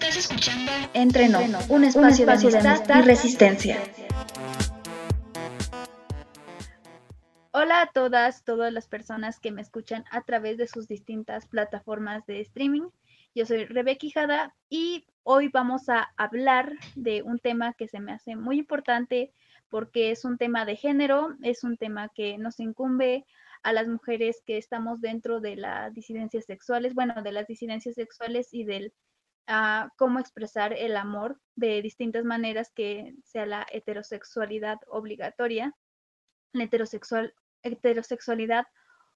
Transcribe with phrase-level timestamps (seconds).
[0.00, 3.82] Estás escuchando Entreno, un espacio, de amistad y resistencia.
[7.50, 12.24] Hola a todas, todas las personas que me escuchan a través de sus distintas plataformas
[12.26, 12.88] de streaming.
[13.34, 18.12] Yo soy Rebeca Quijada y hoy vamos a hablar de un tema que se me
[18.12, 19.32] hace muy importante
[19.68, 23.26] porque es un tema de género, es un tema que nos incumbe
[23.64, 28.54] a las mujeres que estamos dentro de las disidencias sexuales, bueno, de las disidencias sexuales
[28.54, 28.92] y del
[29.48, 35.74] uh, cómo expresar el amor de distintas maneras que sea la heterosexualidad obligatoria,
[36.52, 38.66] la heterosexual, heterosexualidad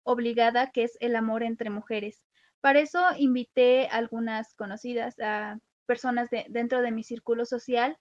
[0.02, 2.24] obligada, que es el amor entre mujeres.
[2.60, 7.96] Para eso invité a algunas conocidas, a personas de, dentro de mi círculo social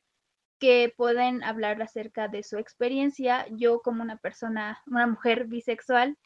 [0.60, 3.48] que pueden hablar acerca de su experiencia.
[3.52, 6.18] Yo como una persona, una mujer bisexual,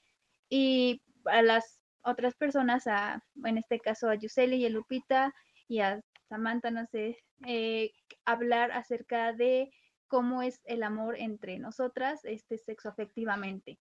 [0.49, 5.34] y a las otras personas, a, en este caso a Yuseli y a Lupita
[5.68, 7.92] y a Samantha, no sé, eh,
[8.26, 9.71] hablar acerca de
[10.08, 13.80] cómo es el amor entre nosotras, este sexo afectivamente.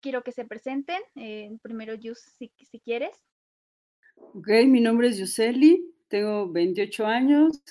[0.00, 1.00] Quiero que se presenten.
[1.16, 3.24] Eh, primero, Yus, si, si, quieres.
[4.16, 7.62] Ok, mi nombre es Yuseli, tengo 28 años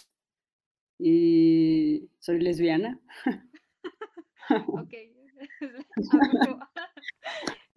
[1.00, 3.00] y soy lesbiana.
[4.68, 4.94] ok.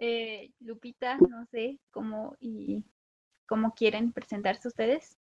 [0.00, 2.84] Eh, Lupita, no sé cómo y
[3.46, 5.18] cómo quieren presentarse ustedes.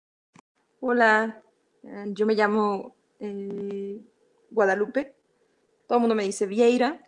[0.84, 1.40] Hola,
[1.84, 4.02] eh, yo me llamo eh,
[4.50, 5.14] Guadalupe.
[5.88, 7.08] Todo el mundo me dice Vieira.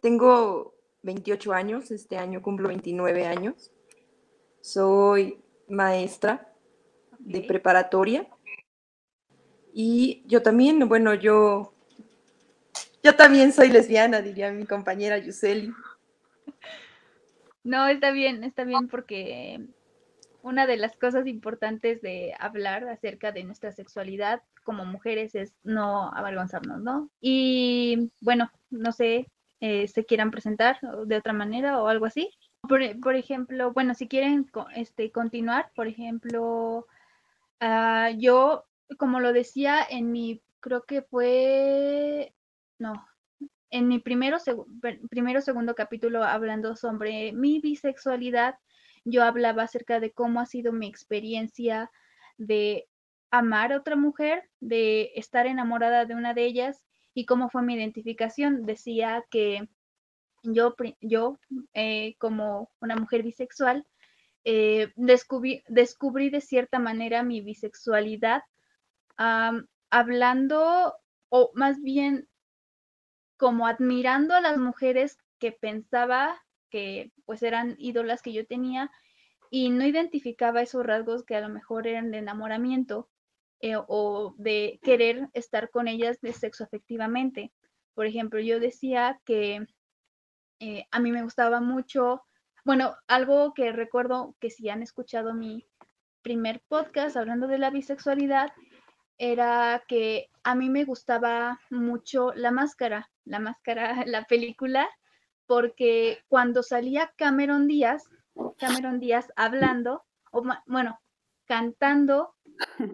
[0.00, 3.72] tengo 28 años, este año cumplo 29 años.
[4.60, 6.54] Soy maestra
[7.18, 8.28] de preparatoria.
[9.74, 11.74] Y yo también, bueno, yo
[13.02, 15.72] yo también soy lesbiana, diría mi compañera Yuseli.
[17.64, 19.66] No, está bien, está bien porque
[20.42, 26.12] una de las cosas importantes de hablar acerca de nuestra sexualidad como mujeres es no
[26.12, 27.10] avergonzarnos, ¿no?
[27.20, 29.28] Y bueno, no sé,
[29.60, 32.30] eh, se quieran presentar de otra manera o algo así.
[32.68, 36.86] Por, ejemplo, bueno, si quieren este, continuar, por ejemplo,
[37.60, 38.64] uh, yo,
[38.98, 42.34] como lo decía en mi, creo que fue
[42.78, 43.06] no,
[43.70, 44.36] en mi primero,
[45.08, 48.56] primero segundo capítulo hablando sobre mi bisexualidad,
[49.04, 51.90] yo hablaba acerca de cómo ha sido mi experiencia
[52.38, 52.88] de
[53.30, 57.74] amar a otra mujer, de estar enamorada de una de ellas y cómo fue mi
[57.74, 58.64] identificación.
[58.64, 59.68] Decía que
[60.42, 61.38] yo, yo
[61.74, 63.86] eh, como una mujer bisexual,
[64.44, 68.42] eh, descubrí, descubrí, de cierta manera mi bisexualidad
[69.90, 70.94] hablando,
[71.28, 72.28] o más bien
[73.36, 78.90] como admirando a las mujeres que pensaba que pues eran ídolas que yo tenía
[79.50, 83.10] y no identificaba esos rasgos que a lo mejor eran de enamoramiento
[83.60, 87.52] eh, o de querer estar con ellas de sexo afectivamente.
[87.94, 89.66] Por ejemplo, yo decía que
[90.60, 92.22] eh, a mí me gustaba mucho,
[92.64, 95.68] bueno, algo que recuerdo que si han escuchado mi
[96.22, 98.50] primer podcast hablando de la bisexualidad,
[99.18, 104.88] era que a mí me gustaba mucho la máscara, la máscara, la película,
[105.52, 108.08] porque cuando salía Cameron Díaz,
[108.56, 110.98] Cameron Díaz hablando, o bueno,
[111.44, 112.34] cantando,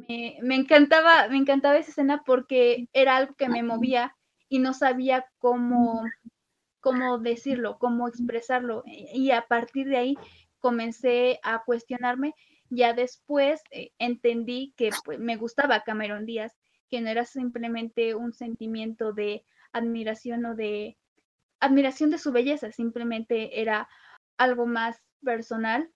[0.09, 4.17] me, encantaba, me encantaba esa escena porque era algo que me movía
[4.49, 6.03] y no sabía cómo,
[6.81, 8.83] cómo decirlo, cómo expresarlo.
[8.87, 10.19] Y a partir de ahí
[10.59, 12.35] comencé a cuestionarme
[12.71, 16.57] ya después eh, entendí que pues, me gustaba Cameron Díaz,
[16.91, 20.97] que no era simplemente un sentimiento de admiración o de
[21.61, 23.89] admiración de su belleza, simplemente era
[24.37, 25.91] algo más personal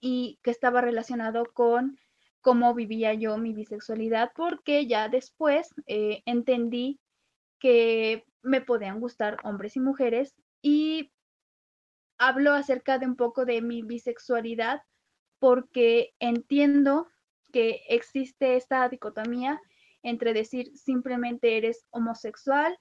[0.00, 1.98] y que estaba relacionado con
[2.40, 7.00] cómo vivía yo mi bisexualidad, porque ya después eh, entendí
[7.58, 11.10] que me podían gustar hombres y mujeres y
[12.18, 14.82] hablo acerca de un poco de mi bisexualidad
[15.38, 17.08] porque entiendo
[17.52, 19.60] que existe esta dicotomía
[20.02, 22.78] entre decir simplemente eres homosexual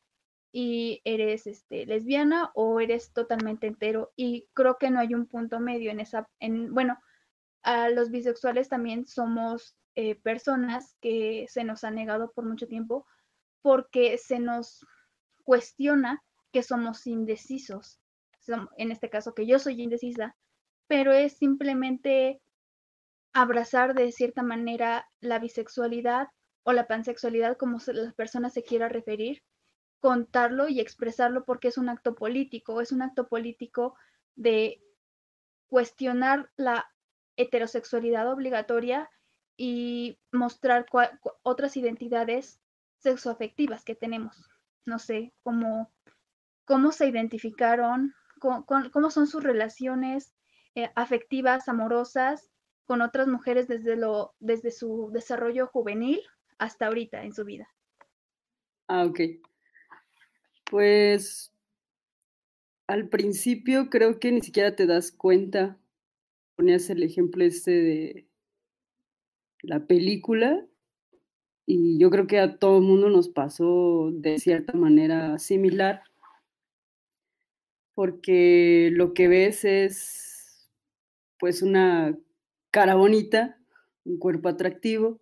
[0.55, 4.13] y eres este, lesbiana o eres totalmente entero.
[4.15, 7.00] Y creo que no hay un punto medio en esa, en, bueno,
[7.63, 13.07] a los bisexuales también somos eh, personas que se nos ha negado por mucho tiempo
[13.63, 14.85] porque se nos
[15.44, 18.00] cuestiona que somos indecisos.
[18.77, 20.35] En este caso, que yo soy indecisa,
[20.88, 22.41] pero es simplemente
[23.33, 26.27] abrazar de cierta manera la bisexualidad
[26.63, 29.41] o la pansexualidad, como la persona se quiera referir,
[30.03, 33.95] contarlo y expresarlo porque es un acto político, es un acto político
[34.35, 34.83] de
[35.67, 36.91] cuestionar la
[37.38, 39.09] heterosexualidad obligatoria
[39.55, 40.88] y mostrar
[41.41, 42.59] otras identidades
[42.97, 44.50] sexoafectivas que tenemos.
[44.85, 45.89] No sé, cómo,
[46.65, 50.35] cómo se identificaron, cómo, son sus relaciones
[50.75, 52.51] eh, afectivas, amorosas
[52.83, 56.21] con otras mujeres desde, lo, desde su desarrollo juvenil
[56.57, 57.69] hasta ahorita en su vida.
[58.89, 59.21] Ah, ok.
[60.74, 61.54] Pues
[62.88, 65.78] al principio creo que ni siquiera te das cuenta.
[66.56, 68.28] Ponías el ejemplo este de
[69.62, 70.66] la película
[71.68, 76.02] y yo creo que a todo el mundo nos pasó de cierta manera similar.
[77.94, 80.68] Porque lo que ves es
[81.38, 82.18] pues una
[82.72, 83.60] cara bonita,
[84.06, 85.20] un cuerpo atractivo,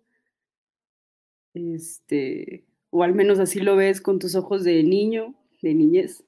[1.52, 6.24] este, o al menos así lo ves con tus ojos de niño, de niñez.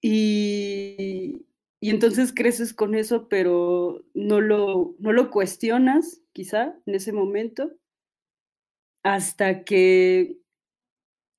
[0.00, 1.44] y,
[1.80, 7.72] y, entonces creces con eso, pero no lo, no lo cuestionas, quizá, en ese momento,
[9.02, 10.38] hasta que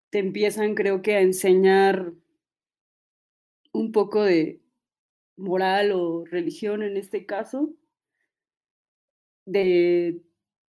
[0.10, 2.14] te empiezan, creo que, a enseñar
[3.72, 4.62] un poco de
[5.36, 7.74] moral o religión en este caso,
[9.46, 10.22] de,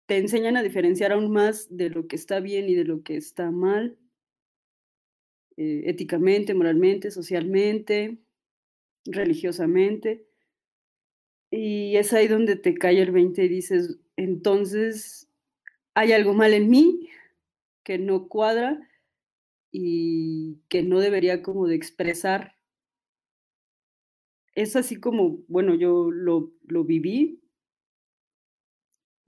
[0.07, 3.17] te enseñan a diferenciar aún más de lo que está bien y de lo que
[3.17, 3.99] está mal,
[5.57, 8.19] eh, éticamente, moralmente, socialmente,
[9.05, 10.27] religiosamente.
[11.51, 15.29] Y es ahí donde te cae el 20 y dices, entonces
[15.95, 17.09] hay algo mal en mí
[17.85, 18.81] que no cuadra
[19.73, 22.57] y que no debería como de expresar
[24.57, 27.41] es así como, bueno, yo lo, lo viví,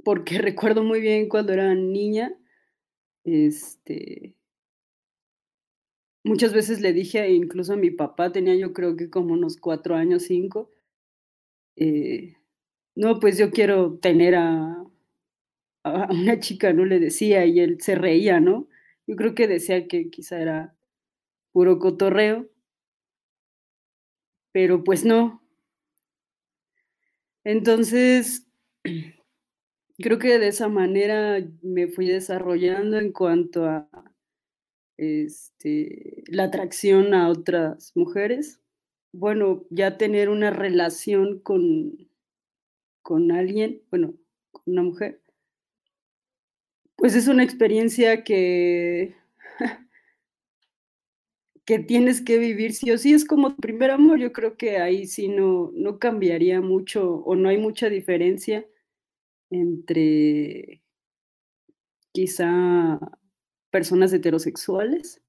[0.04, 2.34] porque recuerdo muy bien cuando era niña,
[3.25, 4.34] este,
[6.28, 9.96] muchas veces le dije, incluso a mi papá, tenía yo creo que como unos cuatro
[9.96, 10.70] años, cinco,
[11.76, 12.36] eh,
[12.94, 14.84] no, pues yo quiero tener a,
[15.84, 16.84] a, una chica, ¿no?
[16.84, 18.69] Le decía y él se reía, ¿no?
[19.06, 20.75] Yo creo que decía que quizá era
[21.52, 22.48] puro cotorreo,
[24.52, 25.42] pero pues no.
[27.44, 28.46] Entonces,
[29.98, 33.88] creo que de esa manera me fui desarrollando en cuanto a
[34.98, 38.60] este, la atracción a otras mujeres.
[39.12, 42.08] Bueno, ya tener una relación con,
[43.02, 44.14] con alguien, bueno,
[44.52, 45.22] con una mujer,
[46.96, 49.14] pues es una experiencia que
[51.64, 55.06] que tienes que vivir sí o sí, es como primer amor, yo creo que ahí
[55.06, 58.66] sí no, no cambiaría mucho o no hay mucha diferencia
[59.50, 60.82] entre
[62.12, 62.98] quizá
[63.70, 65.22] personas heterosexuales.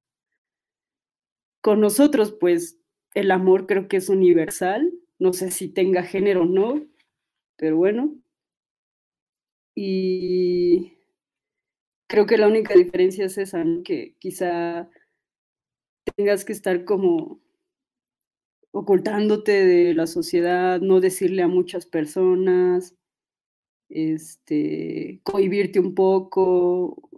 [1.61, 2.79] Con nosotros, pues
[3.13, 6.85] el amor creo que es universal, no sé si tenga género o no,
[7.57, 8.15] pero bueno.
[9.75, 10.93] Y
[12.07, 14.89] creo que la única diferencia es esa, que quizá
[16.15, 17.41] tengas que estar como
[18.71, 22.95] ocultándote de la sociedad, no decirle a muchas personas,
[23.89, 27.08] este, cohibirte un poco.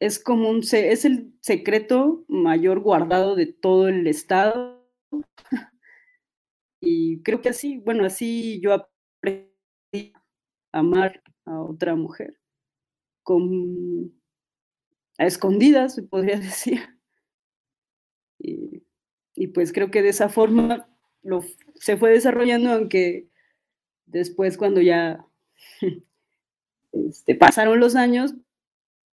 [0.00, 4.86] Es como un, es el secreto mayor guardado de todo el Estado.
[6.80, 10.12] y creo que así, bueno, así yo aprendí
[10.72, 12.38] a amar a otra mujer,
[13.22, 14.12] con,
[15.18, 16.80] a escondidas, se podría decir.
[18.38, 20.88] Y, pues creo que de esa forma
[21.22, 21.42] lo,
[21.74, 23.28] se fue desarrollando, aunque
[24.06, 25.24] después cuando ya
[26.92, 28.34] este, pasaron los años,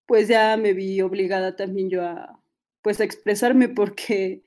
[0.05, 2.41] pues ya me vi obligada también yo a,
[2.81, 4.43] pues a expresarme porque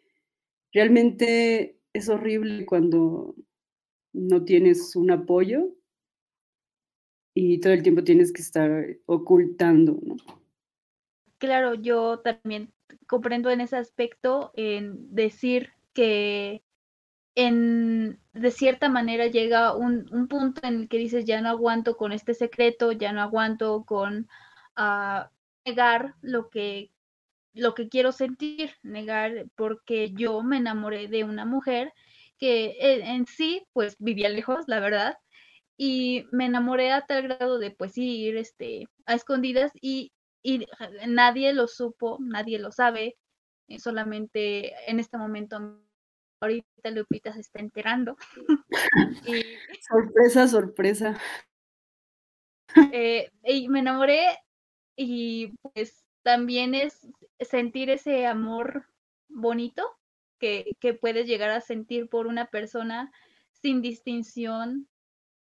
[0.72, 3.34] realmente es horrible cuando
[4.12, 5.74] no tienes un apoyo
[7.34, 10.16] y todo el tiempo tienes que estar ocultando, ¿no?
[11.38, 12.72] Claro, yo también
[13.06, 16.62] comprendo en ese aspecto en decir que
[17.34, 21.96] en, de cierta manera llega un, un, punto en el que dices ya no aguanto
[21.96, 24.28] con este secreto, ya no aguanto con
[24.78, 25.28] uh,
[25.64, 26.90] negar lo que,
[27.54, 31.92] lo que quiero sentir, negar porque yo me enamoré de una mujer
[32.38, 35.16] que en, en sí pues vivía lejos, la verdad,
[35.76, 40.12] y me enamoré a tal grado de pues ir este, a escondidas y
[40.44, 40.66] y
[41.08, 43.16] nadie lo supo, nadie lo sabe,
[43.66, 45.80] eh, solamente en este momento
[46.40, 48.16] ahorita Lupita se está enterando.
[49.80, 51.18] Sorpresa, sorpresa.
[52.92, 54.38] Eh, y me enamoré
[54.96, 57.06] y pues también es
[57.40, 58.86] sentir ese amor
[59.28, 59.84] bonito
[60.38, 63.12] que, que puedes llegar a sentir por una persona
[63.52, 64.88] sin distinción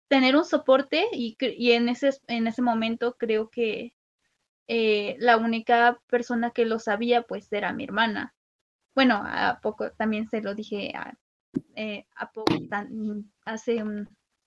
[0.08, 1.36] tener un soporte y,
[1.72, 3.96] en, ese, en ese momento creo que
[4.68, 8.36] eh, la única persona que lo sabía pues era mi hermana.
[8.94, 11.18] Bueno, a poco también se lo dije a,
[11.76, 12.54] eh, a poco,
[13.46, 13.84] hace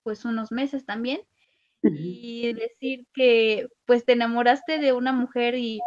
[0.05, 1.21] pues unos meses también.
[1.91, 5.81] Y decir que pues te enamoraste de una mujer y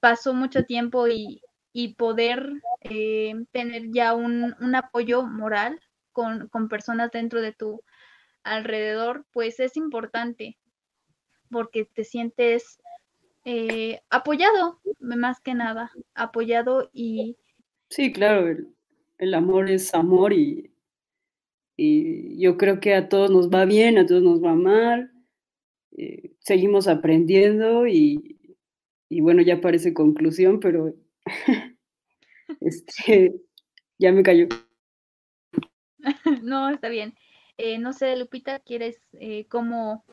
[0.00, 1.40] pasó mucho tiempo y,
[1.72, 2.52] y poder
[2.82, 5.80] eh, tener ya un, un apoyo moral
[6.12, 7.82] con, con, personas dentro de tu
[8.44, 10.56] alrededor, pues es importante
[11.50, 12.78] porque te sientes
[13.44, 17.36] eh, apoyado, más que nada, apoyado y...
[17.90, 18.74] Sí, claro, el,
[19.18, 20.72] el amor es amor y,
[21.76, 25.12] y, yo creo que a todos nos va bien, a todos nos va mal,
[25.96, 28.56] eh, seguimos aprendiendo y,
[29.08, 30.94] y, bueno, ya parece conclusión, pero
[32.60, 33.34] este,
[33.98, 34.48] ya me cayó.
[36.42, 37.14] no, está bien.
[37.58, 40.04] Eh, no sé, Lupita, ¿quieres eh, cómo,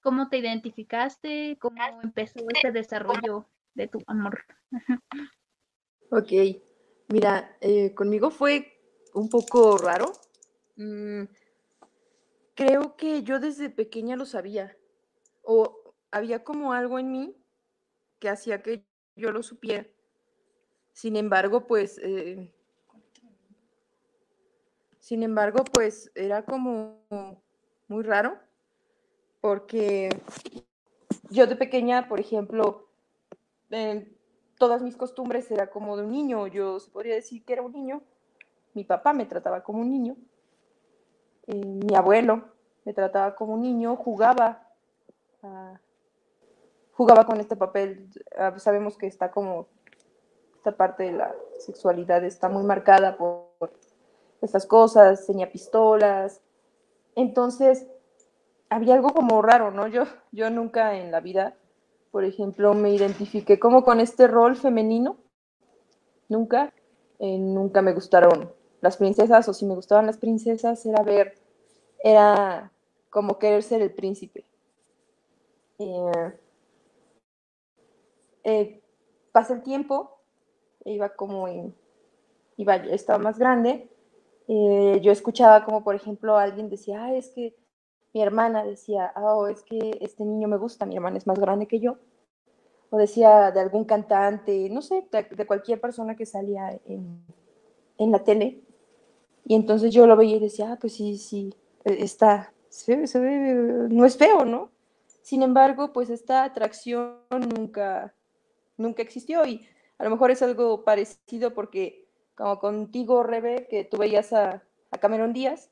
[0.00, 1.58] cómo te identificaste?
[1.60, 4.44] ¿Cómo empezó ese desarrollo de tu amor?
[6.10, 6.32] ok,
[7.08, 8.78] mira, eh, conmigo fue
[9.12, 10.12] un poco raro.
[10.76, 11.24] Mm,
[12.54, 14.76] creo que yo desde pequeña lo sabía.
[15.44, 17.36] O había como algo en mí
[18.18, 18.84] que hacía que
[19.16, 19.86] yo lo supiera.
[20.92, 22.00] Sin embargo, pues
[25.04, 27.04] sin embargo, pues era como
[27.88, 28.38] muy raro,
[29.42, 30.08] porque
[31.28, 32.88] yo de pequeña, por ejemplo,
[34.56, 37.72] todas mis costumbres era como de un niño, yo se podría decir que era un
[37.72, 38.02] niño,
[38.72, 40.16] mi papá me trataba como un niño,
[41.48, 42.54] eh, mi abuelo
[42.86, 44.63] me trataba como un niño, jugaba,
[46.92, 49.66] jugaba con este papel, ah, sabemos que está como,
[50.56, 53.72] esta parte de la sexualidad está muy marcada por
[54.40, 56.40] estas cosas, tenía pistolas.
[57.16, 57.86] Entonces,
[58.68, 59.86] había algo como raro, ¿no?
[59.88, 61.54] Yo, yo nunca en la vida,
[62.10, 65.16] por ejemplo, me identifiqué como con este rol femenino.
[66.28, 66.72] Nunca.
[67.18, 71.34] Eh, nunca me gustaron las princesas, o si me gustaban las princesas, era ver,
[72.02, 72.72] era
[73.08, 74.44] como querer ser el príncipe.
[75.78, 76.32] Eh,
[78.44, 78.82] eh,
[79.32, 80.18] pasa el tiempo,
[80.84, 81.74] iba como en,
[82.56, 83.88] iba, estaba más grande,
[84.46, 87.56] eh, yo escuchaba como, por ejemplo, alguien decía, ah, es que
[88.12, 91.66] mi hermana decía, oh, es que este niño me gusta, mi hermana es más grande
[91.66, 91.96] que yo.
[92.90, 97.24] O decía de algún cantante, no sé, de, cualquier persona que salía en,
[97.98, 98.62] en, la tele.
[99.46, 101.52] Y entonces yo lo veía y decía, ah, pues sí, sí,
[101.84, 104.70] e, está, se, no es feo, ¿no?
[105.24, 108.14] Sin embargo, pues esta atracción nunca,
[108.76, 109.66] nunca existió y
[109.96, 114.62] a lo mejor es algo parecido porque como contigo, Rebe, que tú veías a,
[115.00, 115.70] Cameron Díaz,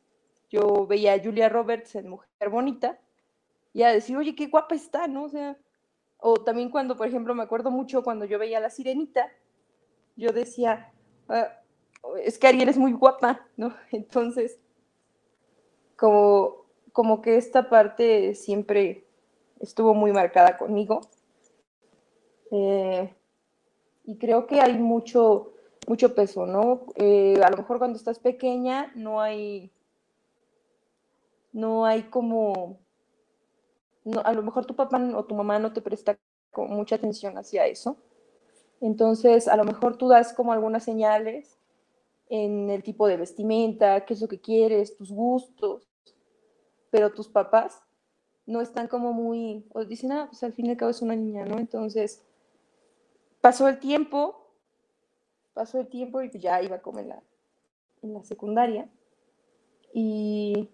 [0.49, 2.99] yo veía a Julia Roberts en Mujer Bonita,
[3.75, 5.25] y a decir, oye, qué guapa está, ¿no?
[5.25, 5.59] O sea,
[6.47, 9.31] también cuando, por ejemplo, me acuerdo mucho cuando yo veía a La Sirenita,
[10.17, 10.95] yo decía,
[11.29, 11.61] ah,
[12.25, 13.77] es que Ariel es muy guapa, ¿no?
[13.93, 14.59] Entonces,
[15.97, 19.02] como, como que esta parte siempre
[19.63, 21.01] estuvo muy marcada conmigo.
[22.51, 23.15] Eh,
[24.05, 25.55] y creo que hay mucho,
[25.87, 26.87] mucho peso, ¿no?
[26.97, 29.71] Eh, a lo mejor cuando estás pequeña no hay,
[31.53, 32.81] no hay como,
[34.25, 36.19] a lo mejor tu papá o tu mamá no te presta
[36.57, 37.97] mucha atención hacia eso.
[38.81, 41.59] Entonces, a lo mejor tú das como algunas señales
[42.29, 45.89] en el tipo de vestimenta, qué es lo que quieres, tus gustos,
[46.91, 47.83] pero tus papás
[48.47, 51.15] no están como muy, o dicen, ah, pues al fin y al cabo es una
[51.15, 51.59] niña, ¿no?
[51.59, 52.23] Entonces,
[53.41, 54.51] pasó el tiempo,
[55.55, 57.23] pasó el tiempo y ya iba como en la,
[58.03, 58.89] en la secundaria.
[59.93, 60.69] Y,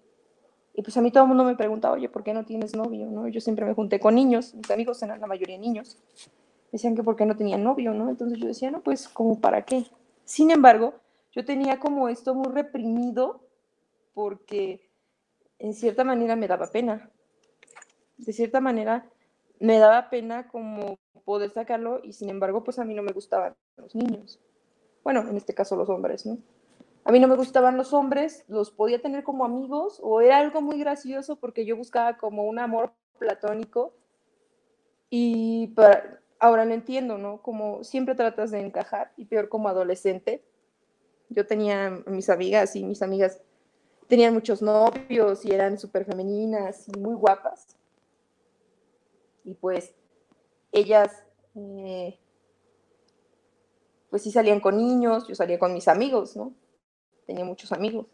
[0.74, 3.10] y, pues a mí todo el mundo me preguntaba, oye, ¿por qué no tienes novio?
[3.10, 3.28] ¿no?
[3.28, 5.98] Yo siempre me junté con niños, mis amigos eran la mayoría niños.
[6.70, 8.10] Decían que por qué no tenía novio, ¿no?
[8.10, 9.86] Entonces yo decía, no, pues como para qué.
[10.24, 10.94] Sin embargo,
[11.32, 13.40] yo tenía como esto muy reprimido
[14.12, 14.90] porque
[15.58, 17.10] en cierta manera me daba pena.
[18.18, 19.08] De cierta manera
[19.58, 23.56] me daba pena como poder sacarlo y sin embargo pues a mí no me gustaban
[23.76, 24.40] los niños
[25.08, 26.36] bueno, en este caso los hombres, ¿no?
[27.04, 30.60] A mí no me gustaban los hombres, los podía tener como amigos o era algo
[30.60, 33.94] muy gracioso porque yo buscaba como un amor platónico
[35.08, 37.40] y para, ahora lo entiendo, ¿no?
[37.40, 40.44] Como siempre tratas de encajar y peor como adolescente.
[41.30, 43.40] Yo tenía mis amigas y mis amigas
[44.08, 47.77] tenían muchos novios y eran súper femeninas y muy guapas.
[49.48, 49.94] Y pues
[50.72, 51.24] ellas
[51.54, 52.18] eh,
[54.10, 56.52] pues sí salían con niños, yo salía con mis amigos, ¿no?
[57.26, 58.06] Tenía muchos amigos.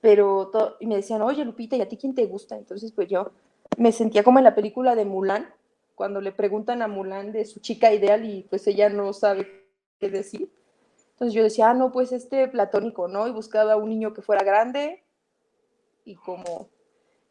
[0.00, 2.56] pero y me decían, oye Lupita, ¿y a ti quién te gusta?
[2.56, 3.30] Entonces pues yo
[3.76, 5.52] me sentía como en la película de Mulan,
[5.94, 9.66] cuando le preguntan a Mulan de su chica ideal y pues ella no sabe
[9.98, 10.50] qué decir.
[11.12, 13.26] Entonces yo decía, ah, no, pues este platónico, ¿no?
[13.26, 15.02] Y buscaba un niño que fuera grande
[16.04, 16.68] y como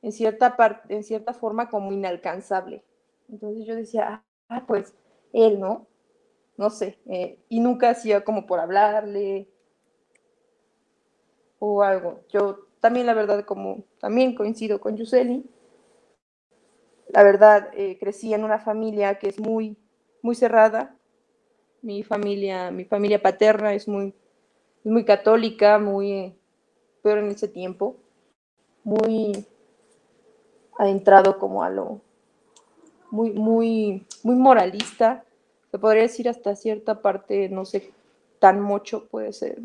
[0.05, 2.83] en cierta parte, en cierta forma como inalcanzable.
[3.27, 4.93] Entonces yo decía, ah, pues
[5.33, 5.87] él, ¿no?
[6.57, 9.49] No sé, eh, y nunca hacía como por hablarle
[11.57, 12.21] o algo.
[12.29, 15.43] Yo también, la verdad, como también coincido con Yuseli,
[17.07, 19.75] la verdad, eh, crecí en una familia que es muy,
[20.21, 20.95] muy cerrada.
[21.81, 24.13] Mi familia, mi familia paterna es muy,
[24.83, 26.35] muy católica, muy,
[27.01, 27.97] pero en ese tiempo,
[28.83, 29.47] muy
[30.77, 32.01] adentrado como a lo,
[33.11, 35.23] muy, muy, muy moralista.
[35.71, 37.91] Se podría decir hasta cierta parte, no sé,
[38.39, 39.59] tan mucho puede ser,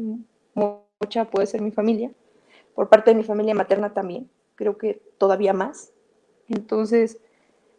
[0.55, 2.12] mucha puede ser mi familia.
[2.75, 5.93] Por parte de mi familia materna también, creo que todavía más.
[6.49, 7.19] Entonces,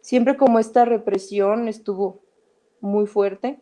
[0.00, 2.20] siempre como esta represión estuvo
[2.80, 3.60] muy fuerte,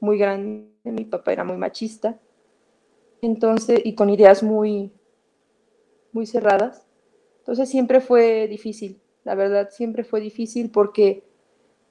[0.00, 0.70] muy grande.
[0.84, 2.18] Mi papá era muy machista.
[3.22, 4.92] Entonces, y con ideas muy,
[6.12, 6.86] muy cerradas.
[7.50, 11.24] Entonces siempre fue difícil, la verdad, siempre fue difícil porque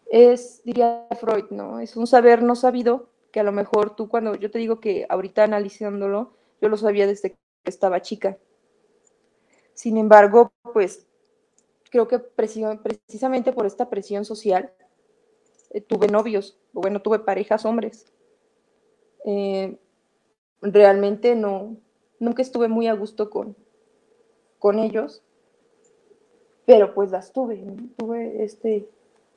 [0.09, 1.81] es, diría Freud, ¿no?
[1.81, 5.05] Es un saber no sabido que a lo mejor tú cuando, yo te digo que
[5.09, 8.37] ahorita analizándolo, yo lo sabía desde que estaba chica.
[9.73, 11.05] Sin embargo, pues
[11.91, 14.71] creo que precisamente por esta presión social,
[15.71, 18.05] eh, tuve novios, bueno, tuve parejas hombres.
[19.25, 19.77] Eh,
[20.61, 21.75] realmente no,
[22.17, 23.57] nunca estuve muy a gusto con,
[24.57, 25.21] con ellos,
[26.69, 27.65] pero pues las tuve,
[27.97, 28.87] tuve, este,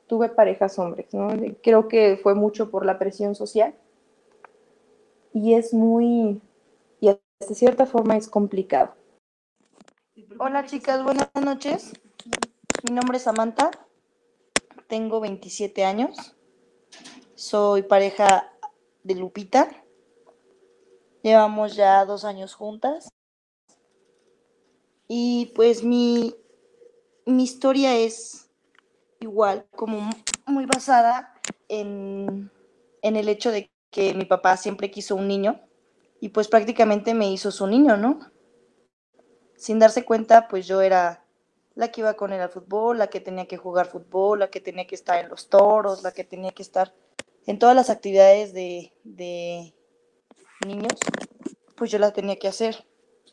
[0.06, 1.30] tuve parejas hombres, ¿no?
[1.62, 3.74] Creo que fue mucho por la presión social
[5.32, 6.42] y es muy,
[7.00, 8.94] y de cierta forma es complicado.
[10.38, 11.94] Hola chicas, buenas noches.
[12.86, 13.70] Mi nombre es Samantha,
[14.86, 16.36] tengo 27 años,
[17.34, 18.52] soy pareja
[19.04, 19.70] de Lupita,
[21.22, 23.08] llevamos ya dos años juntas
[25.08, 26.34] y pues mi,
[27.26, 28.50] mi historia es
[29.20, 30.10] igual, como
[30.46, 31.34] muy basada
[31.68, 32.50] en,
[33.02, 35.60] en el hecho de que mi papá siempre quiso un niño
[36.20, 38.20] y pues prácticamente me hizo su niño, ¿no?
[39.56, 41.24] Sin darse cuenta, pues yo era
[41.74, 44.60] la que iba con él al fútbol, la que tenía que jugar fútbol, la que
[44.60, 46.94] tenía que estar en los toros, la que tenía que estar
[47.46, 48.92] en todas las actividades de,
[50.66, 50.92] niños,
[51.76, 52.86] pues yo la tenía que hacer.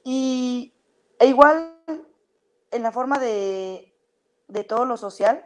[0.03, 0.73] Y
[1.19, 1.78] e igual
[2.71, 3.93] en la forma de,
[4.47, 5.45] de todo lo social,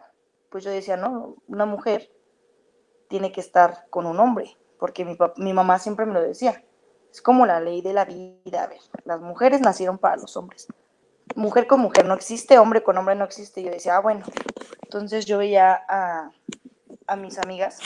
[0.49, 2.11] pues yo decía, no, una mujer
[3.07, 6.63] tiene que estar con un hombre, porque mi, mi mamá siempre me lo decía.
[7.11, 8.63] Es como la ley de la vida.
[8.63, 10.67] A ver, las mujeres nacieron para los hombres
[11.35, 13.63] mujer con mujer no existe, hombre con hombre no existe.
[13.63, 14.25] Yo decía, ah, bueno.
[14.81, 16.31] Entonces yo veía a,
[17.17, 17.79] mis amigas,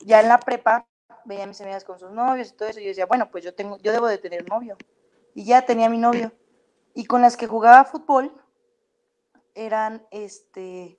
[0.00, 0.86] ya en la prepa,
[1.24, 2.80] veía a mis amigas con sus novios y todo eso.
[2.80, 4.76] Y yo decía, bueno, pues yo, tengo, yo debo de tener novio.
[5.34, 6.32] Y ya tenía mi novio.
[6.94, 8.32] Y con las que jugaba fútbol,
[9.54, 10.98] eran, este,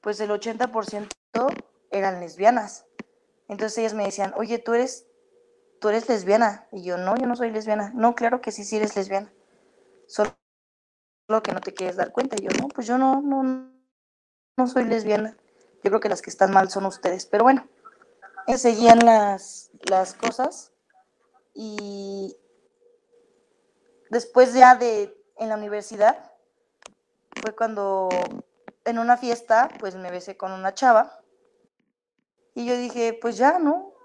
[0.00, 1.08] pues el 80%
[1.90, 2.86] eran lesbianas.
[3.48, 5.06] Entonces ellas me decían, oye, tú eres,
[5.80, 6.66] tú eres lesbiana.
[6.72, 7.92] Y yo, no, yo no soy lesbiana.
[7.94, 9.32] No, claro que sí, sí eres lesbiana.
[10.06, 10.36] Solo
[11.28, 12.36] lo que no te quieres dar cuenta.
[12.38, 13.70] Y yo, no, pues yo no, no,
[14.56, 15.36] no soy lesbiana.
[15.82, 17.26] Yo creo que las que están mal son ustedes.
[17.26, 17.68] Pero bueno,
[18.56, 20.72] seguían las, las cosas
[21.54, 22.36] y
[24.10, 26.32] después ya de en la universidad
[27.42, 28.08] fue cuando
[28.84, 31.20] en una fiesta pues me besé con una chava.
[32.54, 33.96] Y yo dije pues ya no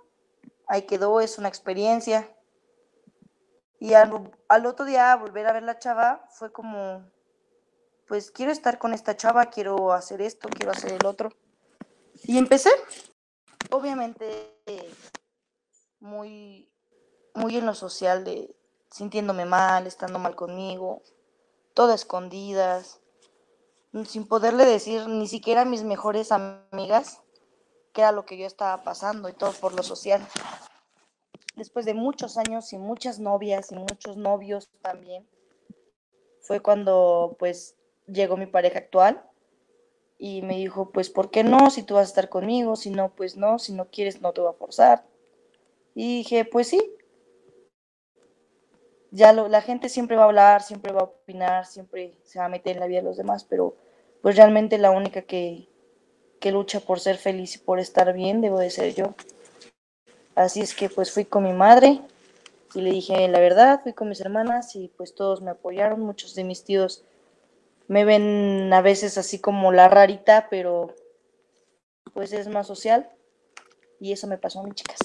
[0.71, 2.33] ahí quedó es una experiencia.
[3.77, 7.03] Y al, al, otro día volver a ver la chava fue como,
[8.07, 11.29] pues quiero estar con esta chava, quiero hacer esto, quiero hacer el otro.
[12.23, 12.69] Y empecé,
[13.69, 14.55] obviamente,
[15.99, 16.71] muy,
[17.33, 18.55] muy en lo social de
[18.91, 21.01] sintiéndome mal, estando mal conmigo,
[21.73, 22.99] todas escondidas,
[24.05, 27.21] sin poderle decir ni siquiera a mis mejores amigas
[27.93, 30.25] qué era lo que yo estaba pasando y todo por lo social
[31.55, 35.27] después de muchos años y muchas novias y muchos novios también,
[36.41, 37.75] fue cuando pues
[38.07, 39.23] llegó mi pareja actual
[40.17, 41.71] y me dijo, pues, ¿por qué no?
[41.71, 44.41] Si tú vas a estar conmigo, si no, pues no, si no quieres, no te
[44.41, 45.03] voy a forzar.
[45.95, 46.95] Y dije, pues sí.
[49.11, 52.45] Ya lo, la gente siempre va a hablar, siempre va a opinar, siempre se va
[52.45, 53.75] a meter en la vida de los demás, pero
[54.21, 55.67] pues realmente la única que,
[56.39, 59.13] que lucha por ser feliz y por estar bien debo de ser yo.
[60.35, 61.99] Así es que pues fui con mi madre
[62.73, 66.35] Y le dije la verdad, fui con mis hermanas y pues todos me apoyaron, muchos
[66.35, 67.03] de mis tíos
[67.91, 70.95] me ven a veces así como la rarita, pero
[72.13, 73.09] pues es más social
[73.99, 74.99] y eso me pasó a mis chicas.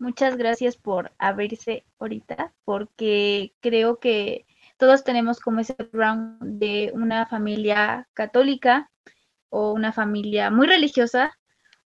[0.00, 4.46] Muchas gracias por abrirse ahorita, porque creo que
[4.78, 8.90] todos tenemos como ese background de una familia católica
[9.50, 11.38] o una familia muy religiosa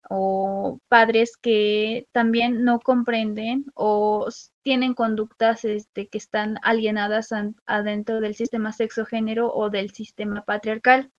[0.09, 4.27] o padres que también no comprenden o
[4.63, 7.31] tienen conductas este, que están alienadas
[7.65, 11.13] adentro del sistema sexogénero o del sistema patriarcal.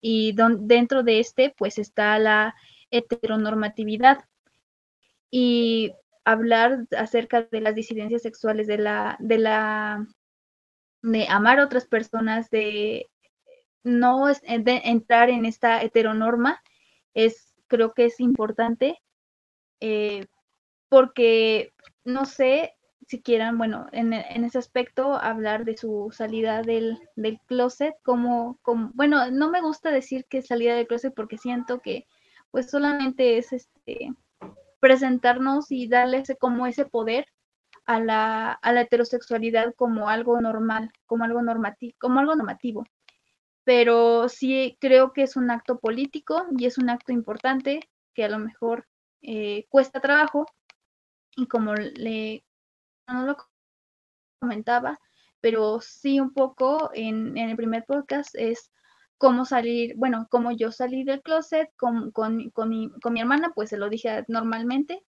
[0.00, 2.54] Y dentro de este, pues está la
[2.92, 4.18] heteronormatividad.
[5.32, 5.94] Y
[6.32, 10.06] hablar acerca de las disidencias sexuales, de la, de la,
[11.02, 13.08] de amar a otras personas, de
[13.82, 16.62] no de entrar en esta heteronorma,
[17.14, 18.98] es, creo que es importante,
[19.80, 20.26] eh,
[20.90, 21.72] porque
[22.04, 22.74] no sé
[23.06, 28.58] si quieran, bueno, en, en, ese aspecto, hablar de su salida del, del closet, como,
[28.60, 32.06] como, bueno, no me gusta decir que salida del closet porque siento que
[32.50, 34.10] pues solamente es este
[34.80, 37.26] presentarnos y darle ese, como ese poder
[37.86, 42.84] a la, a la heterosexualidad como algo normal, como algo normativo, como algo normativo.
[43.64, 48.28] Pero sí creo que es un acto político y es un acto importante que a
[48.28, 48.86] lo mejor
[49.22, 50.46] eh, cuesta trabajo
[51.36, 52.44] y como le
[53.06, 53.36] no lo
[54.40, 54.98] comentaba,
[55.40, 58.70] pero sí un poco en, en el primer podcast es
[59.18, 63.52] cómo salir, bueno, cómo yo salí del closet con, con, con, mi, con mi hermana,
[63.54, 65.04] pues se lo dije normalmente,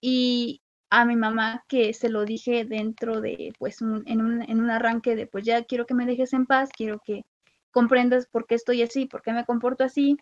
[0.00, 4.60] y a mi mamá que se lo dije dentro de, pues, un, en, un, en
[4.60, 7.24] un arranque de, pues ya quiero que me dejes en paz, quiero que
[7.70, 10.18] comprendas por qué estoy así, por qué me comporto así,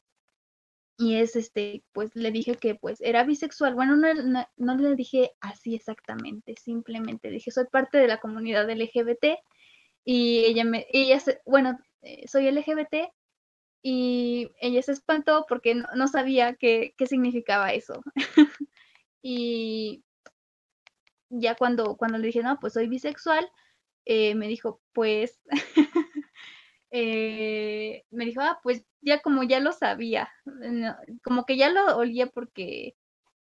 [0.99, 3.75] y es este, pues le dije que pues era bisexual.
[3.75, 8.71] Bueno, no, no, no, le dije así exactamente, simplemente dije soy parte de la comunidad
[8.71, 9.39] LGBT
[10.05, 13.11] y ella me, ella, bueno, eh, soy LGBT
[13.83, 18.03] y ella se espantó porque no, sabía qué, qué, significaba eso.
[19.23, 20.05] y
[21.31, 23.51] ya cuando, cuando le dije, no, pues soy bisexual,
[24.05, 25.41] eh, me dijo, pues,
[26.91, 30.31] eh, me dijo, ah, pues ya como ya lo sabía,
[31.25, 32.95] como que ya lo olía porque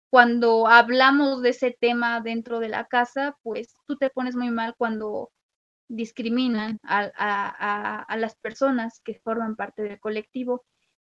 [0.09, 4.75] cuando hablamos de ese tema dentro de la casa, pues tú te pones muy mal
[4.77, 5.31] cuando
[5.87, 10.63] discriminan a, las personas que forman parte del colectivo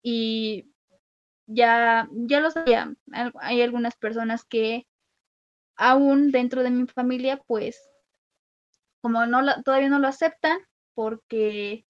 [0.03, 0.73] y
[1.47, 2.95] ya, ya lo sabía,
[3.41, 4.87] hay algunas personas que
[5.77, 7.81] aún dentro de mi familia, pues
[9.01, 10.59] como no todavía no lo aceptan
[10.95, 11.85] porque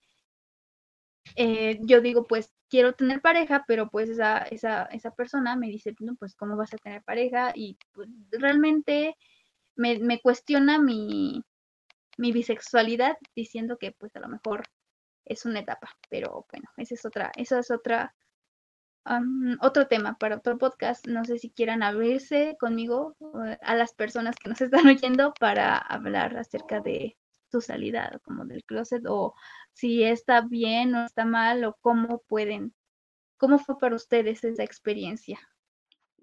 [1.36, 5.94] eh, yo digo, pues quiero tener pareja, pero pues esa, esa, esa persona me dice,
[6.00, 9.16] no, pues cómo vas a tener pareja y pues, realmente
[9.76, 11.44] me, me cuestiona mi,
[12.18, 14.64] mi bisexualidad diciendo que pues a lo mejor
[15.24, 18.14] es una etapa, pero bueno, esa es otra, esa es otra,
[19.60, 21.06] otro tema para otro podcast.
[21.06, 23.16] No sé si quieran abrirse conmigo
[23.60, 27.16] a las personas que nos están oyendo para hablar acerca de
[27.50, 29.34] su salida como del closet o
[29.72, 32.74] si está bien o está mal o cómo pueden,
[33.36, 35.38] cómo fue para ustedes esa experiencia.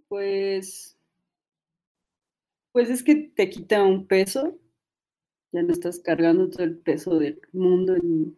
[0.08, 0.97] Pues,
[2.71, 4.58] pues es que te quita un peso
[5.51, 8.38] ya no estás cargando todo el peso del mundo en,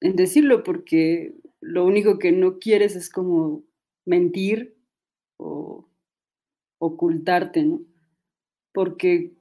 [0.00, 3.64] decirlo, porque lo único que no quieres es como
[4.06, 4.76] mentir
[5.36, 5.88] o
[6.78, 7.82] ocultarte, ¿no?
[8.72, 9.32] Porque,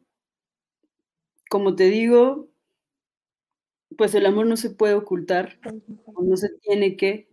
[1.50, 2.50] como te digo,
[3.98, 5.60] pues el amor no se puede ocultar,
[6.22, 7.30] no se tiene que.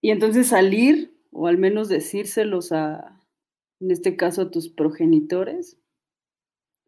[0.00, 3.17] Y entonces salir, o al menos decírselos a,
[3.80, 5.78] en este caso a tus progenitores,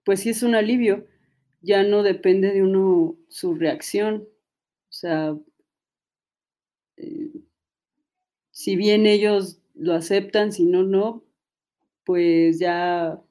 [0.04, 1.06] pues sí es un alivio,
[1.60, 4.28] ya no depende de uno su reacción,
[4.88, 5.36] o sea,
[6.96, 7.30] eh,
[8.52, 11.24] si bien ellos lo aceptan, si no, no,
[12.04, 13.22] pues ya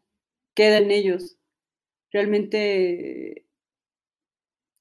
[0.56, 1.38] queda en ellos.
[2.12, 3.46] Realmente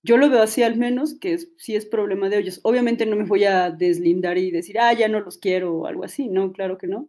[0.03, 2.61] yo lo veo así al menos, que es, sí es problema de ellos.
[2.64, 6.05] Obviamente no me voy a deslindar y decir, ah, ya no los quiero o algo
[6.05, 7.09] así, no, claro que no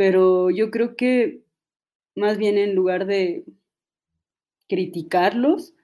[0.00, 1.42] pero yo creo que
[2.16, 3.44] más bien en lugar de
[4.66, 5.74] criticarlos,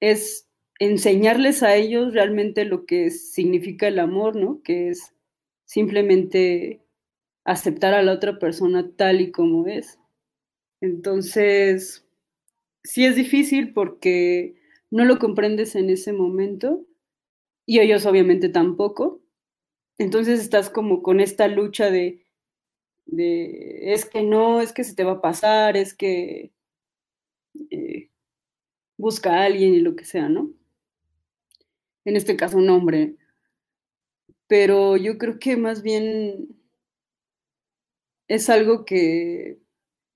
[0.00, 0.48] es
[0.80, 4.60] enseñarles a ellos realmente lo que significa el amor, ¿no?
[4.64, 5.14] Que es
[5.66, 6.82] simplemente
[7.44, 10.00] aceptar a la otra persona tal y como es.
[10.80, 12.04] Entonces,
[12.82, 14.56] sí es difícil porque
[14.90, 16.84] no lo comprendes en ese momento
[17.66, 19.22] y ellos obviamente tampoco.
[19.96, 22.24] Entonces estás como con esta lucha de
[23.08, 26.52] de es que no, es que se te va a pasar, es que
[27.70, 28.10] eh,
[28.98, 30.52] busca a alguien y lo que sea, ¿no?
[32.04, 33.16] En este caso un hombre.
[34.46, 36.48] Pero yo creo que más bien
[38.28, 39.58] es algo que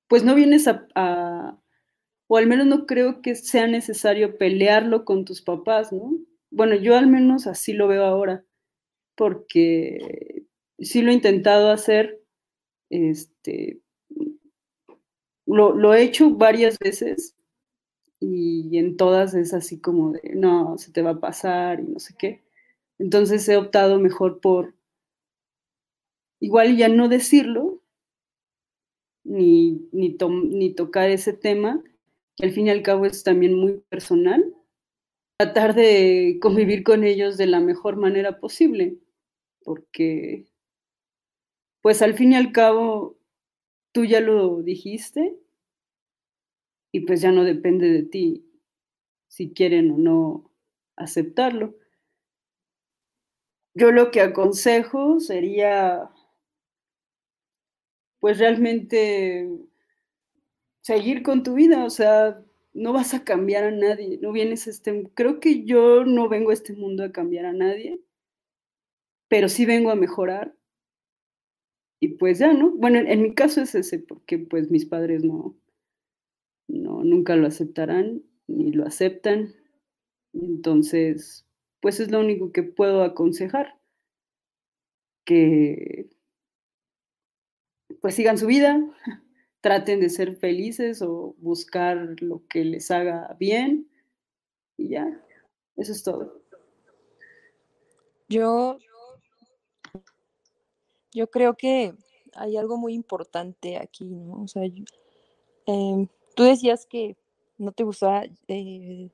[0.08, 1.58] pues no vienes a,
[2.26, 6.12] o al menos no creo que sea necesario pelearlo con tus papás, ¿no?
[6.50, 8.44] Bueno, yo al menos así lo veo ahora,
[9.16, 10.44] porque
[10.78, 12.21] sí lo he intentado hacer,
[12.92, 13.80] este,
[15.46, 17.34] lo, lo he hecho varias veces
[18.20, 21.98] y en todas es así como de, no, se te va a pasar y no
[21.98, 22.42] sé qué.
[22.98, 24.74] Entonces he optado mejor por
[26.40, 27.80] igual ya no decirlo,
[29.24, 30.16] ni, ni,
[30.50, 31.82] ni tocar ese tema,
[32.36, 34.52] que al fin y al cabo es también muy personal,
[35.38, 38.98] tratar de convivir con ellos de la mejor manera posible,
[39.64, 40.46] porque
[41.82, 43.18] pues al fin y al cabo
[43.92, 45.36] tú ya lo dijiste
[46.92, 48.46] y pues ya no depende de ti
[49.28, 50.50] si quieren o no
[50.96, 51.74] aceptarlo.
[53.74, 56.10] Yo lo que aconsejo sería
[58.20, 59.48] pues realmente
[60.82, 62.40] seguir con tu vida, o sea,
[62.74, 66.50] no vas a cambiar a nadie, no vienes a este, creo que yo no vengo
[66.50, 68.00] a este mundo a cambiar a nadie,
[69.28, 70.54] pero sí vengo a mejorar.
[72.02, 72.72] Y pues ya, ¿no?
[72.72, 75.56] Bueno, en, mi caso es ese, porque pues mis padres no,
[76.66, 79.54] no, nunca lo aceptarán, ni lo aceptan.
[80.32, 81.46] Entonces,
[81.78, 83.78] pues es lo único que puedo aconsejar,
[85.24, 86.10] que
[88.00, 88.84] pues sigan su vida,
[89.60, 93.88] traten de ser felices o buscar lo que les haga bien
[94.76, 95.24] y ya,
[95.76, 96.42] eso es todo.
[98.28, 98.76] Yo,
[101.12, 101.94] yo creo que
[102.34, 104.42] hay algo muy importante aquí, ¿no?
[104.44, 104.62] O sea,
[105.66, 107.16] em, tú decías que
[107.58, 109.10] no te gustaba eh,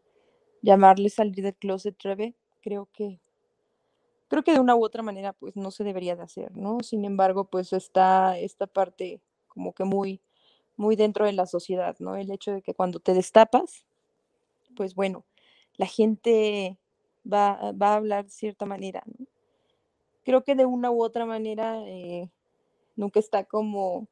[0.63, 2.35] llamarle salir del closet, Treve.
[2.63, 3.21] Creo que
[4.29, 6.81] creo que de una u otra manera pues no se debería de hacer, ¿no?
[6.83, 10.21] Sin embargo, pues está esta parte como que muy,
[10.77, 12.17] muy dentro de la sociedad, ¿no?
[12.17, 13.87] El hecho de que cuando te destapas,
[14.77, 15.25] pues bueno,
[15.77, 16.79] la gente
[17.31, 19.27] va, va a hablar de cierta manera, ¿no?
[20.29, 22.31] Creo que de una u otra manera eh,
[22.97, 24.09] nunca está como,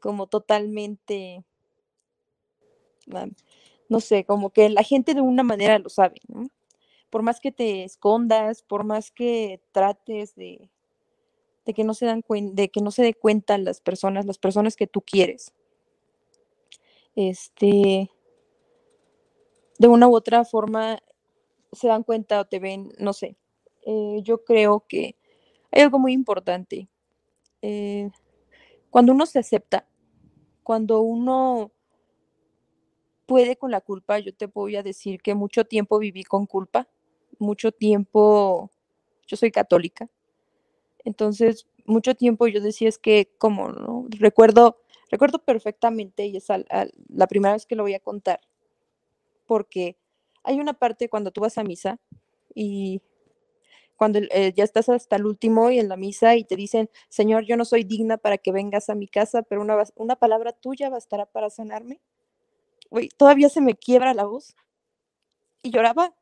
[0.00, 1.44] como totalmente,
[3.90, 6.48] no sé, como que la gente de una manera lo sabe, ¿no?
[7.10, 10.70] por más que te escondas, por más que trates de,
[11.66, 14.86] que no se dan de que no se dé cuenta las personas, las personas que
[14.86, 15.52] tú quieres.
[17.14, 18.10] Este,
[19.78, 20.98] de una u otra forma
[21.72, 23.36] se dan cuenta o te ven, no sé.
[23.86, 25.16] Eh, yo creo que
[25.72, 26.88] hay algo muy importante.
[27.62, 28.10] Eh,
[28.90, 29.86] cuando uno se acepta,
[30.62, 31.72] cuando uno
[33.26, 36.88] puede con la culpa, yo te voy a decir que mucho tiempo viví con culpa
[37.40, 38.70] mucho tiempo,
[39.26, 40.08] yo soy católica,
[41.04, 44.06] entonces mucho tiempo yo decía es que, como, ¿no?
[44.10, 44.78] Recuerdo,
[45.10, 46.48] recuerdo perfectamente y es
[47.08, 48.40] la primera vez que lo voy a contar,
[49.46, 49.96] porque
[50.44, 51.98] hay una parte cuando tú vas a misa
[52.54, 53.00] y
[54.00, 57.44] cuando eh, ya estás hasta el último y en la misa y te dicen, Señor,
[57.44, 60.88] yo no soy digna para que vengas a mi casa, pero una, una palabra tuya
[60.88, 62.00] bastará para sanarme.
[63.18, 64.56] todavía se me quiebra la voz.
[65.62, 66.14] Y lloraba,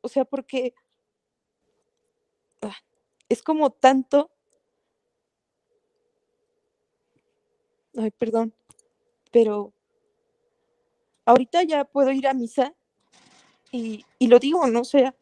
[0.00, 0.72] o sea, porque
[2.62, 2.76] ah,
[3.28, 4.30] es como tanto...
[7.96, 8.54] Ay, perdón,
[9.32, 9.72] pero
[11.24, 12.76] ahorita ya puedo ir a misa
[13.72, 14.82] y, lo digo, ¿no?
[14.82, 15.16] O sea,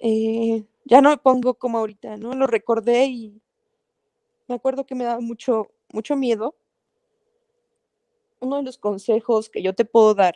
[0.00, 2.32] eh, ya no me pongo como ahorita, ¿no?
[2.34, 3.40] Lo recordé y
[4.48, 6.56] me acuerdo que me daba mucho, mucho miedo.
[8.40, 10.34] Uno de los consejos que yo te puedo dar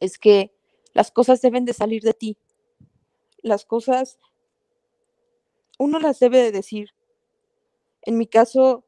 [0.00, 0.52] es que
[0.92, 2.36] las cosas deben de salir de ti.
[3.42, 4.18] Las cosas,
[5.78, 6.90] uno las debe de decir.
[8.02, 8.84] En mi caso,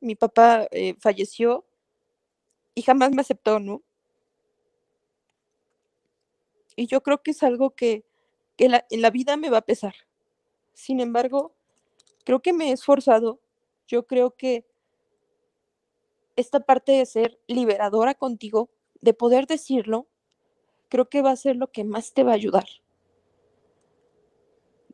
[0.00, 1.66] mi papá eh, falleció
[2.74, 3.82] y jamás me aceptó, ¿no?
[6.76, 8.06] Y yo creo que es algo que,
[8.64, 9.94] en la vida me va a pesar.
[10.74, 11.54] Sin embargo,
[12.24, 13.40] creo que me he esforzado.
[13.86, 14.66] Yo creo que
[16.36, 18.70] esta parte de ser liberadora contigo,
[19.00, 20.08] de poder decirlo,
[20.88, 22.66] creo que va a ser lo que más te va a ayudar.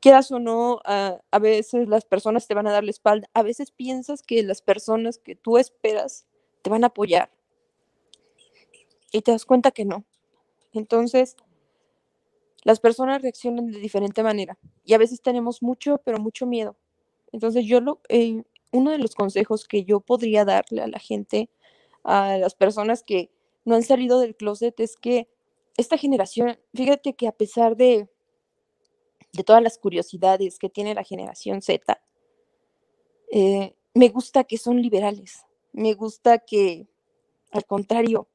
[0.01, 3.71] Quieras o no, a, veces las personas te van a dar la espalda, a veces
[3.71, 6.27] piensas que las personas que tú esperas
[6.63, 7.31] te van a apoyar
[9.11, 10.05] y te das cuenta que no.
[10.73, 11.37] Entonces,
[12.67, 16.77] las personas reaccionan de diferente manera y a veces tenemos mucho, pero mucho miedo.
[17.31, 21.49] Entonces yo lo, eh, uno de los consejos que yo podría darle a la gente,
[22.03, 23.31] a las personas que
[23.65, 25.29] no han salido del closet, es que
[25.77, 28.09] esta generación, fíjate que a pesar de,
[29.33, 32.03] de todas las curiosidades que tiene la generación Z,
[33.31, 36.89] eh, me gusta que son liberales, me gusta que,
[37.53, 38.27] al contrario,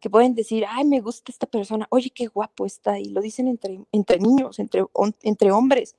[0.00, 3.48] que pueden decir, ay, me gusta esta persona, oye, qué guapo está, y lo dicen
[3.48, 4.84] entre, entre niños, entre,
[5.22, 5.96] entre hombres,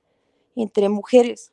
[0.55, 1.51] entre mujeres.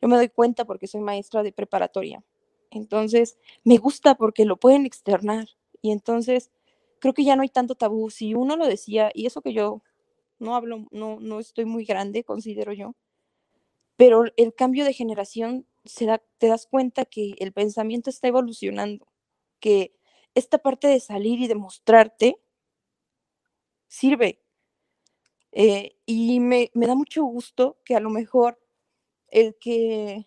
[0.00, 2.24] Yo me doy cuenta porque soy maestra de preparatoria.
[2.70, 5.48] Entonces, me gusta porque lo pueden externar.
[5.80, 6.50] Y entonces,
[6.98, 8.10] creo que ya no hay tanto tabú.
[8.10, 9.82] Si uno lo decía, y eso que yo
[10.38, 12.94] no hablo, no, no estoy muy grande, considero yo,
[13.96, 15.66] pero el cambio de generación
[16.38, 19.06] te das cuenta que el pensamiento está evolucionando,
[19.60, 19.94] que
[20.34, 22.36] esta parte de salir y de mostrarte
[23.88, 24.42] sirve.
[25.52, 28.58] Eh, y me, me da mucho gusto que a lo mejor
[29.28, 30.26] el que,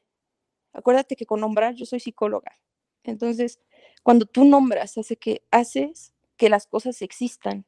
[0.73, 2.59] acuérdate que con nombrar yo soy psicóloga,
[3.03, 3.59] entonces
[4.05, 7.65] cuando tú nombras, hace que haces que las cosas existan.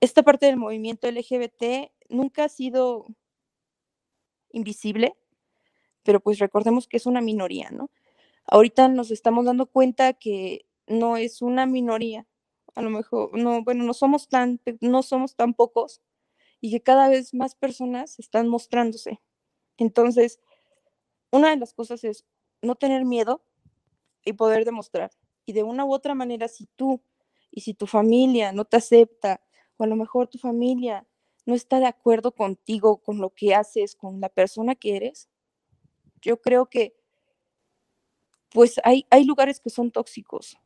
[0.00, 3.06] Esta parte del movimiento LGBT nunca ha sido
[4.50, 5.16] invisible,
[6.02, 7.88] pero pues recordemos que es una minoría, ¿no?
[8.46, 12.26] Ahorita nos estamos dando cuenta que no es una minoría,
[12.74, 16.02] a lo mejor, no, bueno, no somos tan, no somos tan pocos
[16.60, 19.20] y que cada vez más personas están mostrándose.
[19.76, 20.40] Entonces,
[21.30, 22.24] una de las cosas es
[22.62, 23.44] no tener miedo
[24.24, 25.10] y poder demostrar.
[25.46, 27.02] Y de una u otra manera, si tú
[27.50, 29.40] y si tu familia no te acepta,
[29.76, 31.06] o a lo mejor tu familia
[31.46, 35.28] no está de acuerdo contigo, con lo que haces, con la persona que eres,
[36.22, 36.96] yo creo que
[38.50, 40.56] pues hay, hay lugares que son tóxicos,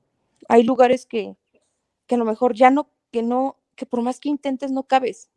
[0.48, 1.36] hay lugares que,
[2.06, 5.30] que a lo mejor ya no, que no, que por más que intentes no cabes.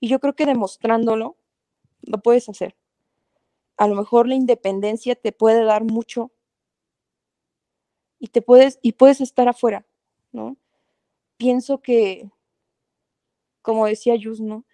[0.00, 1.36] Y yo creo que demostrándolo,
[2.02, 2.76] lo puedes hacer.
[3.76, 6.30] A lo mejor la independencia te puede dar mucho
[8.18, 9.86] y te puedes, y puedes estar afuera,
[10.32, 10.56] ¿no?
[11.38, 12.30] Pienso que,
[13.62, 14.66] como decía Yus, ¿no?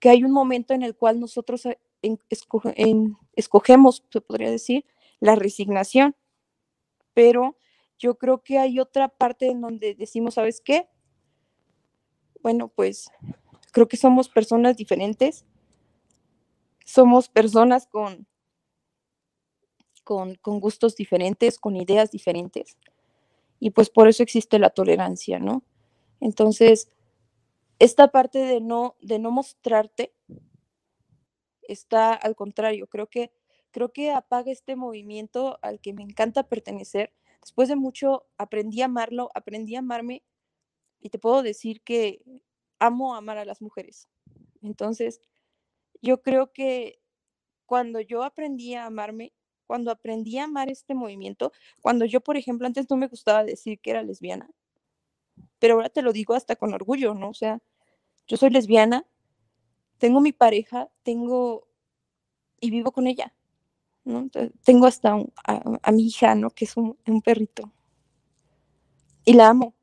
[0.00, 1.78] Que hay un momento en el cual nosotros eh,
[3.36, 4.84] escogemos, se podría decir,
[5.20, 6.16] la resignación,
[7.14, 7.56] pero
[7.98, 10.88] yo creo que hay otra parte en donde decimos, ¿sabes qué?
[12.42, 13.10] Bueno, pues
[13.72, 15.44] creo que somos personas diferentes,
[16.84, 18.26] somos personas con,
[20.04, 22.76] con, con gustos diferentes, con ideas diferentes,
[23.60, 25.64] y pues por eso existe la tolerancia, ¿no?
[26.20, 26.90] Entonces,
[27.78, 30.12] esta parte de no, de no mostrarte
[31.62, 33.32] está al contrario, creo que,
[33.70, 37.12] creo que apaga este movimiento al que me encanta pertenecer.
[37.40, 40.22] Después de mucho aprendí a amarlo, aprendí a amarme
[41.00, 42.22] y te puedo decir que
[42.78, 44.08] amo amar a las mujeres.
[44.62, 45.20] Entonces,
[46.02, 47.00] yo creo que
[47.66, 49.32] cuando yo aprendí a amarme,
[49.66, 53.80] cuando aprendí a amar este movimiento, cuando yo, por ejemplo, antes no me gustaba decir
[53.80, 54.50] que era lesbiana,
[55.58, 57.30] pero ahora te lo digo hasta con orgullo, ¿no?
[57.30, 57.60] O sea,
[58.28, 59.06] yo soy lesbiana,
[59.98, 61.68] tengo mi pareja, tengo
[62.60, 63.34] y vivo con ella,
[64.64, 66.50] tengo hasta a, mi hija, ¿no?
[66.50, 67.72] Que es un, un perrito.
[69.24, 69.74] Y la amo.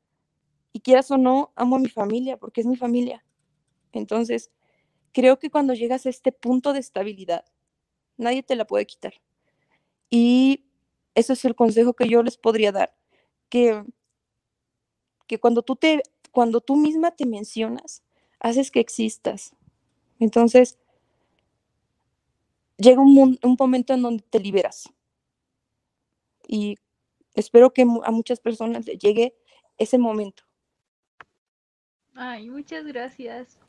[0.73, 3.23] Y quieras o no, amo a mi familia porque es mi familia.
[3.91, 4.51] Entonces,
[5.13, 7.45] creo que cuando llegas a este punto de estabilidad,
[8.17, 9.13] nadie te la puede quitar.
[10.09, 10.65] Y
[11.15, 12.95] ese es el consejo que yo les podría dar,
[13.49, 13.83] que,
[15.27, 18.03] que cuando, tú te, cuando tú misma te mencionas,
[18.39, 19.55] haces que existas.
[20.19, 20.77] Entonces,
[22.77, 24.89] llega un, un momento en donde te liberas.
[26.47, 26.77] Y
[27.33, 29.35] espero que a muchas personas les llegue
[29.77, 30.43] ese momento.
[32.13, 33.59] Ay, muchas gracias.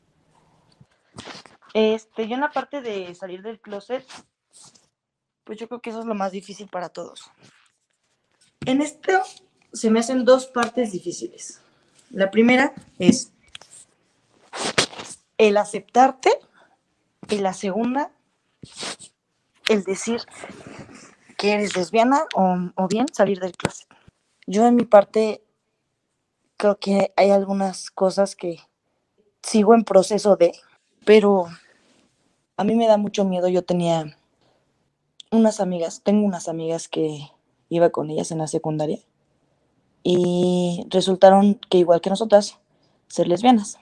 [1.73, 4.05] Este, yo en la parte de salir del closet,
[5.43, 7.29] pues yo creo que eso es lo más difícil para todos.
[8.65, 9.11] En esto
[9.73, 11.61] se me hacen dos partes difíciles.
[12.09, 13.33] La primera es
[15.37, 16.31] el aceptarte
[17.29, 18.11] y la segunda,
[19.69, 20.21] el decir
[21.37, 23.87] que eres lesbiana o, bien salir del closet.
[24.47, 25.43] Yo en mi parte
[26.57, 28.59] creo que hay algunas cosas que
[29.43, 30.53] sigo en proceso de,
[31.05, 31.47] pero
[32.55, 33.47] a mí me da mucho miedo.
[33.47, 34.17] Yo tenía
[35.31, 37.29] unas amigas, tengo unas amigas que
[37.69, 38.99] iba con ellas en la secundaria
[40.03, 42.59] y resultaron que igual que nosotras,
[43.07, 43.77] ser lesbianas.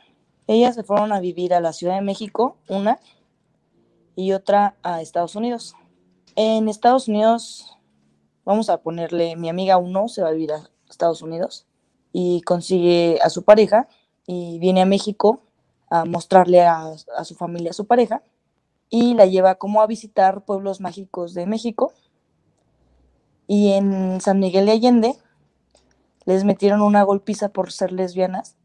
[0.47, 2.99] Ellas se fueron a vivir a la Ciudad de México, una,
[4.15, 5.75] y otra a Estados Unidos.
[6.35, 7.77] En Estados Unidos,
[8.43, 11.65] vamos a ponerle, mi amiga uno se va a vivir a Estados Unidos
[12.11, 13.87] y consigue a su pareja
[14.25, 15.41] y viene a México
[15.89, 18.23] a mostrarle a, a su familia a su pareja
[18.89, 21.93] y la lleva como a visitar pueblos mágicos de México.
[23.47, 25.15] Y en San Miguel de Allende
[26.25, 28.55] les metieron una golpiza por ser lesbianas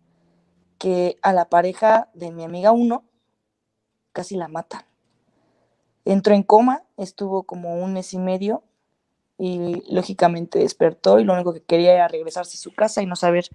[0.78, 3.04] que a la pareja de mi amiga uno
[4.12, 4.89] casi la matan.
[6.04, 8.62] Entró en coma, estuvo como un mes y medio
[9.38, 13.16] y lógicamente despertó y lo único que quería era regresarse a su casa y no
[13.16, 13.48] saber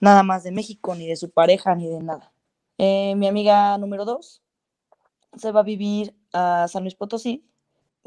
[0.00, 2.32] nada más de México, ni de su pareja, ni de nada.
[2.78, 4.42] Eh, mi amiga número dos
[5.36, 7.44] se va a vivir a San Luis Potosí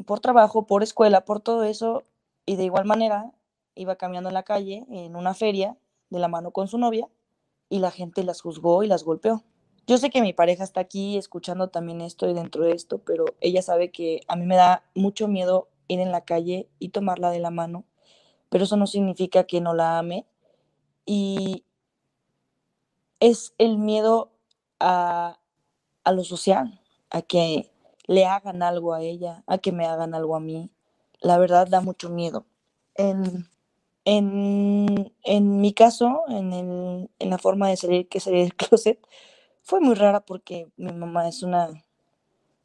[0.06, 2.02] por trabajo, por escuela, por todo eso
[2.46, 3.32] y de igual manera
[3.74, 5.76] iba caminando en la calle en una feria
[6.10, 7.08] de la mano con su novia
[7.68, 9.42] y la gente las juzgó y las golpeó.
[9.86, 13.24] Yo sé que mi pareja está aquí escuchando también esto y dentro de esto, pero
[13.40, 17.30] ella sabe que a mí me da mucho miedo ir en la calle y tomarla
[17.30, 17.84] de la mano,
[18.50, 20.26] pero eso no significa que no la ame.
[21.06, 21.64] Y
[23.20, 24.32] es el miedo
[24.80, 25.38] a,
[26.04, 26.80] a lo social,
[27.10, 27.70] a que
[28.06, 30.70] le hagan algo a ella, a que me hagan algo a mí.
[31.20, 32.46] La verdad da mucho miedo.
[32.94, 33.48] En,
[34.04, 39.00] en, en mi caso, en, el, en la forma de salir que salí del closet,
[39.62, 41.70] fue muy rara porque mi mamá es una,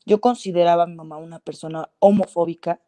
[0.06, 2.82] yo consideraba a mi mamá una persona homofóbica,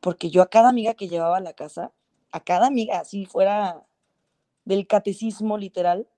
[0.00, 1.92] porque yo a cada amiga que llevaba a la casa,
[2.32, 3.86] a cada amiga, así fuera
[4.64, 6.08] del catecismo literal,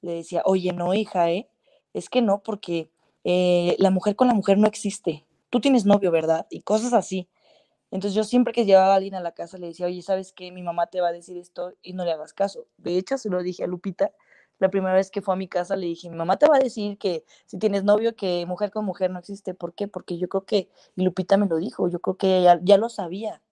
[0.00, 1.48] le decía, oye, no, hija, ¿eh?
[1.92, 2.90] Es que no, porque
[3.24, 5.26] eh, la mujer con la mujer no existe.
[5.50, 6.46] Tú tienes novio, ¿verdad?
[6.50, 7.28] Y cosas así.
[7.90, 10.52] Entonces yo siempre que llevaba a alguien a la casa le decía, oye, ¿sabes qué?
[10.52, 12.66] Mi mamá te va a decir esto y no le hagas caso.
[12.76, 14.12] De hecho, se lo dije a Lupita
[14.58, 16.60] la primera vez que fue a mi casa le dije, mi mamá te va a
[16.60, 19.54] decir que si tienes novio, que mujer con mujer no existe.
[19.54, 19.88] ¿Por qué?
[19.88, 22.88] Porque yo creo que, y Lupita me lo dijo, yo creo que ella ya, lo
[22.88, 23.42] sabía.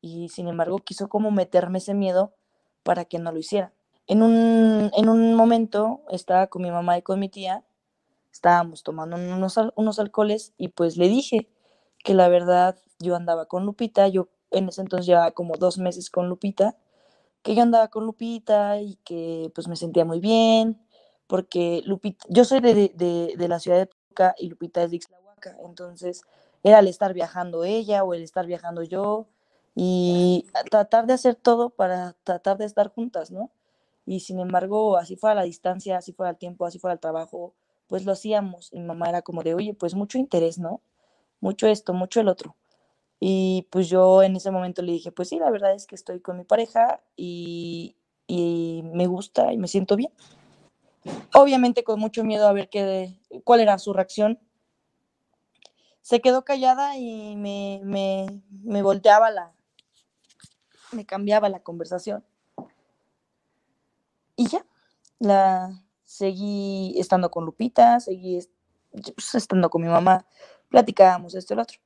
[0.00, 2.34] Y sin embargo quiso como meterme ese miedo
[2.82, 3.72] para que no lo hiciera.
[4.06, 7.64] En un, en un momento estaba con mi mamá y con mi tía,
[8.32, 11.48] estábamos tomando unos, unos alcoholes y pues le dije
[12.04, 16.10] que la verdad yo andaba con Lupita, yo en ese entonces llevaba como dos meses
[16.10, 16.76] con Lupita
[17.46, 20.84] que yo andaba con Lupita y que pues me sentía muy bien,
[21.28, 25.56] porque Lupita, yo soy de, de, la ciudad de Toluca y Lupita es de Ixtlahuaca,
[25.64, 26.22] entonces
[26.64, 29.28] era el estar viajando ella o el estar viajando yo
[29.76, 33.52] y tratar de hacer todo para tratar de estar juntas, ¿no?
[34.04, 37.54] Y sin embargo, así fuera la distancia, así fuera el tiempo, así fuera el trabajo,
[37.86, 38.70] pues lo hacíamos.
[38.72, 40.80] Y mamá era como de, oye, pues mucho interés, ¿no?
[41.40, 42.56] Mucho esto, mucho el otro.
[43.18, 46.20] Y pues yo en ese momento le dije, pues sí, la verdad es que estoy
[46.20, 47.96] con mi pareja y,
[48.28, 50.12] me gusta y me siento bien.
[51.34, 53.14] Obviamente con mucho miedo a ver qué,
[53.44, 54.38] cuál era su reacción.
[56.02, 59.52] Se quedó callada y me, me, me volteaba la,
[60.92, 62.24] me cambiaba la conversación.
[64.36, 64.64] Y ya,
[65.18, 68.40] la seguí estando con Lupita, seguí
[68.90, 70.26] pues, estando con mi mamá,
[70.68, 71.85] platicábamos esto y lo otro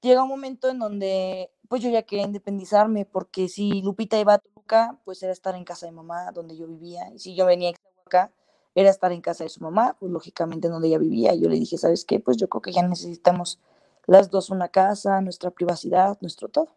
[0.00, 4.38] llega un momento en donde pues yo ya quería independizarme, porque si Lupita iba a
[4.38, 7.72] Toluca, pues era estar en casa de mamá, donde yo vivía, y si yo venía
[8.04, 8.32] acá,
[8.74, 11.34] era estar en casa de su mamá, pues lógicamente donde ella vivía.
[11.34, 12.20] Yo le dije, ¿sabes qué?
[12.20, 13.60] Pues yo creo que ya necesitamos
[14.06, 16.68] las dos una casa, nuestra privacidad, nuestro todo.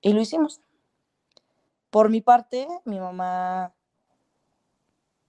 [0.00, 0.60] Y lo hicimos.
[1.90, 3.74] Por mi parte, mi mamá,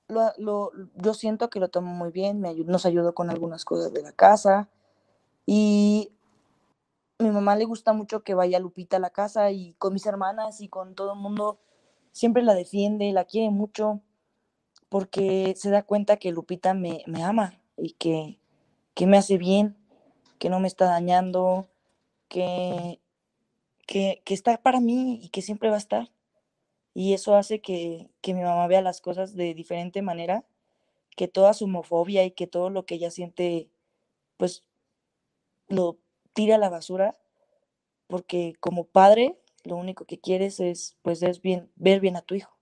[0.08, 4.12] lo, yo siento que lo tomó muy bien, nos ayudó con algunas cosas de la
[4.12, 4.70] casa.
[5.46, 6.12] Y
[7.20, 10.62] mi mamá le gusta mucho que vaya Lupita a la casa y con mis hermanas
[10.62, 11.60] y con todo el mundo
[12.12, 14.02] siempre la defiende, la quiere mucho,
[14.90, 18.40] porque se da cuenta que Lupita me, ama y que,
[19.06, 19.76] me hace bien,
[20.40, 21.68] que no me está dañando,
[22.28, 23.00] que,
[23.86, 26.12] que, está para mí y que siempre va a estar.
[26.94, 30.46] Y eso hace que, que mi mamá vea las cosas de diferente manera,
[31.16, 33.70] que toda su homofobia y que todo lo que ella siente,
[34.38, 34.64] pues
[35.68, 35.98] lo
[36.38, 37.18] tira a la basura,
[38.06, 42.36] porque como padre lo único que quieres es pues es bien, ver bien a tu
[42.36, 42.56] hijo.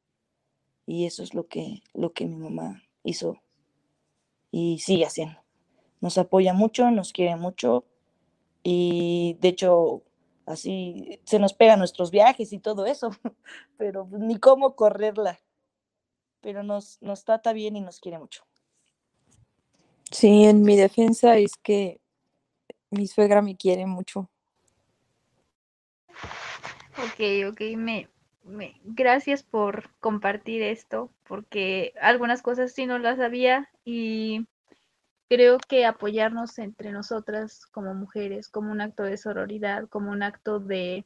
[0.86, 3.42] Y eso es lo que, lo que mi mamá hizo
[4.50, 5.42] y sigue haciendo.
[6.00, 7.84] Nos apoya mucho, nos quiere mucho
[8.64, 10.04] y de hecho
[10.46, 13.10] así se nos pegan nuestros viajes y todo eso,
[13.78, 15.42] pero ni cómo correrla.
[16.40, 18.46] Pero nos, nos trata bien y nos quiere mucho.
[20.12, 22.00] Sí, en mi defensa es que
[22.96, 24.30] mi suegra me quiere mucho.
[26.98, 28.10] Ok, ok, me,
[28.44, 34.48] me, gracias por compartir esto, porque algunas cosas sí no las sabía y
[35.30, 40.60] creo que apoyarnos entre nosotras como mujeres, como un acto de sororidad, como un acto
[40.60, 41.06] de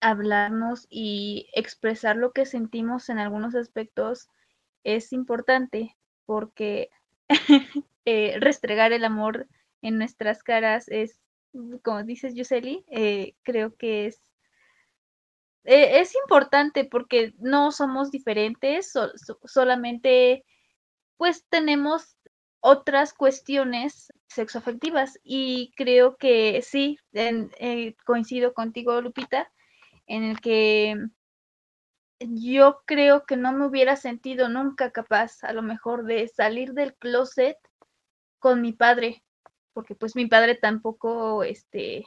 [0.00, 4.28] hablarnos y expresar lo que sentimos en algunos aspectos
[4.84, 6.90] es importante porque
[8.04, 9.48] eh, restregar el amor
[9.82, 11.20] en nuestras caras es,
[11.82, 14.22] como dices, Yuseli, eh, creo que es
[15.70, 18.90] eh, es importante porque no somos diferentes,
[19.44, 20.44] solamente
[21.18, 22.16] pues tenemos
[22.60, 25.18] otras cuestiones sexoafectivas.
[25.22, 29.52] Y creo que sí, eh, coincido contigo, Lupita,
[30.06, 30.96] en el que
[32.20, 36.94] yo creo que no me hubiera sentido nunca capaz, a lo mejor, de salir del
[36.94, 37.58] closet
[38.38, 39.22] con mi padre,
[39.78, 42.04] porque pues mi padre tampoco, este,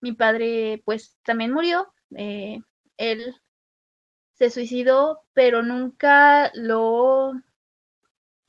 [0.00, 2.60] mi padre pues también murió, eh,
[2.96, 3.36] él
[4.32, 7.34] se suicidó, pero nunca lo,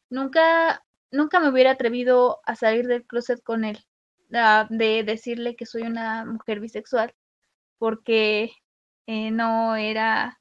[0.10, 3.86] nunca, nunca me hubiera atrevido a salir del closet con él,
[4.30, 7.14] de decirle que soy una mujer bisexual,
[7.80, 8.54] porque
[9.08, 10.40] eh, no era,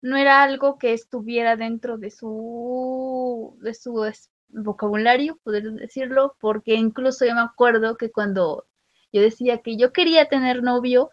[0.00, 4.12] no era algo que estuviera dentro de su, de su
[4.52, 8.66] vocabulario, poder decirlo, porque incluso yo me acuerdo que cuando
[9.12, 11.10] yo decía que yo quería tener novio,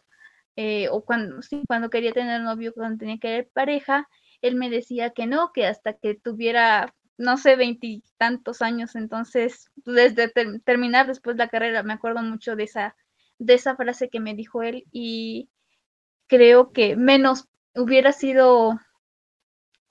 [0.55, 4.07] eh, o cuando, sí, cuando quería tener novio, cuando tenía que tener pareja,
[4.41, 10.31] él me decía que no, que hasta que tuviera, no sé, veintitantos años, entonces, desde
[10.65, 12.95] terminar después la carrera, me acuerdo mucho de esa,
[13.37, 15.49] de esa frase que me dijo él y
[16.27, 18.79] creo que menos hubiera sido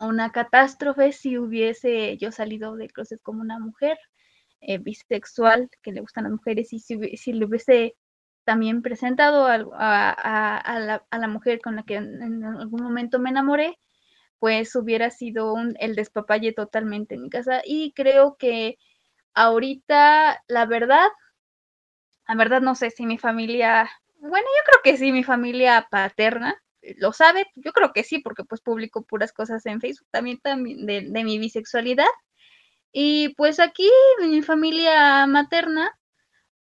[0.01, 3.99] una catástrofe si hubiese yo salido de closet como una mujer
[4.61, 7.96] eh, bisexual que le gustan las mujeres y si, si le hubiese
[8.44, 13.78] también presentado a, la, mujer con la que en, algún momento me enamoré,
[14.38, 17.61] pues hubiera sido un, el despapalle totalmente en mi casa.
[17.62, 18.78] Y creo que
[19.34, 21.09] ahorita, la verdad,
[22.26, 26.59] la verdad no sé si mi familia, bueno, yo creo que sí, mi familia paterna
[26.99, 30.87] lo sabe, yo creo que sí, porque pues publico puras cosas en Facebook también, también
[30.87, 32.07] de, de mi bisexualidad.
[32.93, 33.89] Y pues aquí,
[34.20, 35.91] mi familia materna,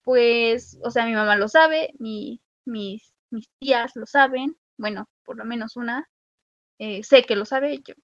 [0.02, 5.36] pues, o sea, mi mamá lo sabe, mi, mis, mis tías lo saben, bueno, por
[5.38, 6.08] lo menos una,
[6.78, 7.94] eh, sé que lo sabe, yo,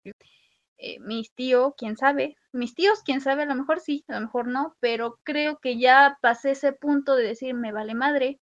[0.78, 4.22] eh, mis tíos, quién sabe, mis tíos, quién sabe, a lo mejor sí, a lo
[4.22, 8.40] mejor no, pero creo que ya pasé ese punto de decir, me vale madre,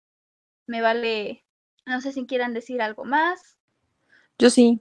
[0.66, 1.45] me vale,
[1.86, 3.56] no sé si quieran decir algo más.
[4.38, 4.80] Yo sí,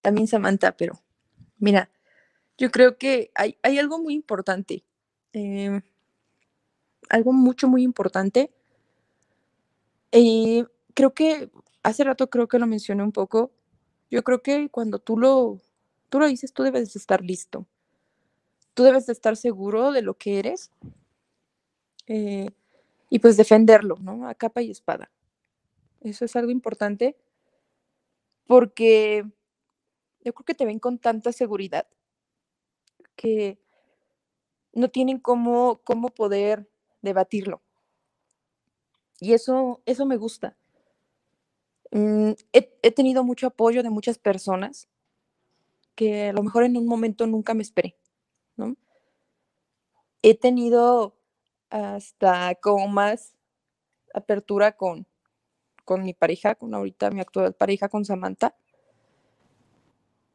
[0.00, 1.00] también Samantha, pero
[1.58, 1.90] mira,
[2.58, 4.84] yo creo que hay, hay algo muy importante.
[5.32, 5.80] Eh,
[7.08, 8.52] algo mucho, muy importante.
[10.12, 10.64] Eh,
[10.94, 11.50] creo que
[11.82, 13.50] hace rato creo que lo mencioné un poco.
[14.10, 15.58] Yo creo que cuando tú lo,
[16.10, 17.66] tú lo dices, tú debes de estar listo.
[18.74, 20.70] Tú debes de estar seguro de lo que eres
[22.06, 22.50] eh,
[23.10, 24.28] y pues defenderlo, ¿no?
[24.28, 25.10] A capa y espada.
[26.02, 27.16] Eso es algo importante
[28.46, 29.24] porque
[30.24, 31.86] yo creo que te ven con tanta seguridad
[33.16, 33.58] que
[34.72, 36.68] no tienen cómo, cómo poder
[37.02, 37.62] debatirlo.
[39.20, 40.56] Y eso, eso me gusta.
[41.92, 44.88] Mm, he, tenido mucho apoyo de muchas personas
[45.94, 47.96] que a lo mejor en un momento nunca me esperé,
[48.56, 48.76] ¿no?
[50.22, 51.16] He tenido
[51.68, 53.34] hasta como más
[54.14, 55.06] apertura con,
[55.84, 58.54] con mi pareja, con ahorita mi actual pareja, con Samantha.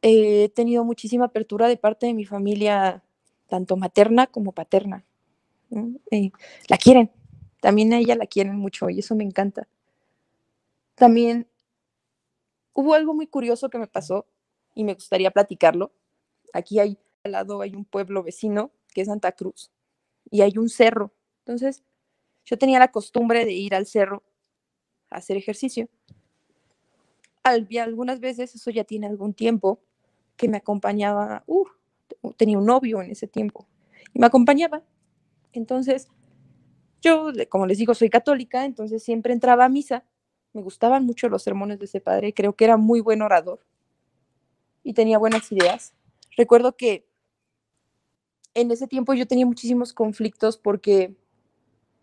[0.02, 3.02] He tenido muchísima apertura de parte de mi familia,
[3.48, 5.04] tanto materna como paterna.
[6.10, 6.30] Eh,
[6.68, 7.10] la quieren,
[7.60, 9.68] también a ella la quieren mucho y eso me encanta.
[10.94, 11.48] También
[12.72, 14.26] hubo algo muy curioso que me pasó
[14.74, 15.92] y me gustaría platicarlo.
[16.52, 19.70] Aquí hay, al lado hay un pueblo vecino que es Santa Cruz
[20.30, 21.12] y hay un cerro.
[21.40, 21.82] Entonces,
[22.44, 24.22] yo tenía la costumbre de ir al cerro
[25.10, 25.88] hacer ejercicio.
[27.42, 29.80] algunas veces, eso ya tiene algún tiempo,
[30.36, 31.66] que me acompañaba, uh,
[32.36, 33.66] tenía un novio en ese tiempo,
[34.12, 34.82] y me acompañaba
[35.52, 36.08] entonces,
[37.02, 40.04] yo, como les digo, soy católica, entonces siempre entraba a misa.
[40.52, 43.60] Me gustaban mucho los sermones de ese padre, creo que era muy buen orador
[44.82, 45.94] y tenía buenas ideas.
[46.36, 47.06] Recuerdo que
[48.54, 51.14] en ese tiempo yo tenía muchísimos conflictos porque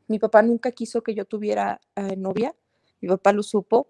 [0.08, 2.56] mi papá nunca quiso que yo tuviera eh, novia,
[3.02, 3.88] mi papá lo supo,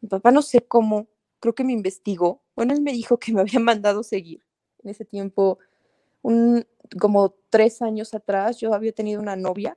[0.00, 1.06] mi papá no sé cómo,
[1.40, 4.44] creo que me investigó, bueno, él me dijo que me había mandado seguir.
[4.82, 5.58] En ese tiempo
[6.22, 6.66] un,
[6.98, 9.76] como tres años atrás yo había tenido una novia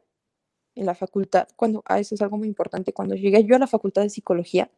[0.75, 3.67] en la facultad, cuando, ah, eso es algo muy importante, cuando llegué yo a la
[3.67, 4.69] facultad de psicología,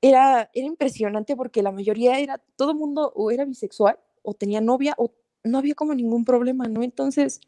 [0.00, 4.60] era, era impresionante porque la mayoría era, todo el mundo o era bisexual o tenía
[4.60, 5.12] novia o
[5.44, 6.82] no había como ningún problema, ¿no?
[6.82, 7.40] Entonces,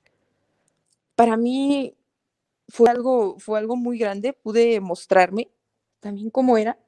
[1.15, 1.97] para mí
[2.69, 5.51] fue algo, fue algo muy grande, pude mostrarme
[6.01, 6.79] también cómo era.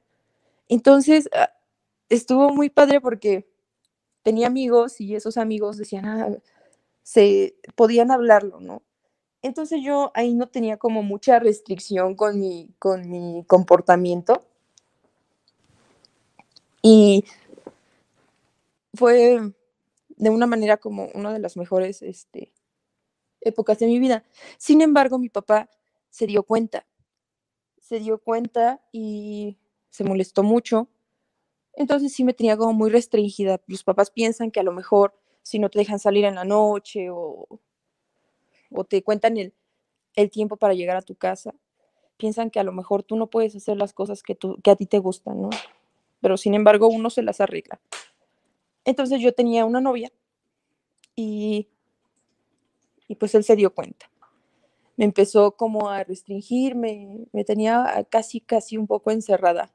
[0.69, 1.51] Entonces, ah,
[2.09, 3.47] estuvo muy padre porque
[4.23, 6.29] tenía amigos y esos amigos decían, ah,
[7.03, 8.83] se podían hablarlo, ¿no?
[9.41, 14.45] Entonces yo ahí no tenía como mucha restricción con mi, con mi comportamiento.
[16.83, 17.25] Y
[18.93, 19.53] fue
[20.17, 22.51] de una manera como una de las mejores este,
[23.41, 24.23] épocas de mi vida.
[24.57, 25.69] Sin embargo, mi papá
[26.09, 26.85] se dio cuenta,
[27.79, 29.57] se dio cuenta y
[29.89, 30.87] se molestó mucho.
[31.73, 33.61] Entonces sí me tenía como muy restringida.
[33.67, 37.09] Los papás piensan que a lo mejor si no te dejan salir en la noche
[37.09, 37.47] o,
[38.87, 39.53] te cuentan el,
[40.31, 41.53] tiempo para llegar a tu casa,
[42.17, 44.85] piensan que a lo mejor tú no puedes hacer las cosas que, que a ti
[44.85, 45.49] te gustan, ¿no?
[46.21, 47.81] Pero sin embargo uno se las arregla.
[48.85, 50.11] Entonces yo tenía una novia
[51.15, 51.69] y,
[53.11, 54.09] y pues él se dio cuenta.
[54.95, 59.69] Me empezó como a restringirme, me tenía casi, casi un poco encerrada.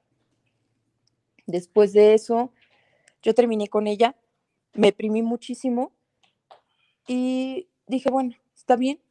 [1.47, 2.51] Después de eso,
[3.21, 4.17] yo terminé con ella,
[4.73, 5.93] me deprimí muchísimo
[7.07, 9.03] y dije, bueno, está bien.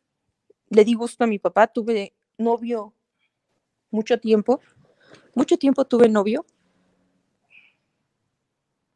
[0.69, 2.95] Le di gusto a mi papá, tuve novio
[3.91, 4.59] mucho tiempo,
[5.35, 6.47] mucho tiempo tuve novio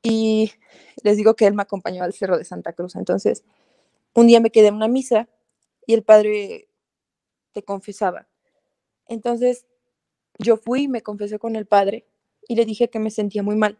[0.02, 0.52] y
[1.04, 2.96] les digo que él me acompañó al Cerro de Santa Cruz.
[2.96, 3.44] Entonces,
[4.20, 5.30] un día me quedé en una misa
[5.86, 6.70] y el padre
[7.54, 8.28] te confesaba.
[9.08, 9.66] Entonces,
[10.38, 12.06] yo fui y me confesé con el padre
[12.48, 13.80] y le dije que me sentía muy mal.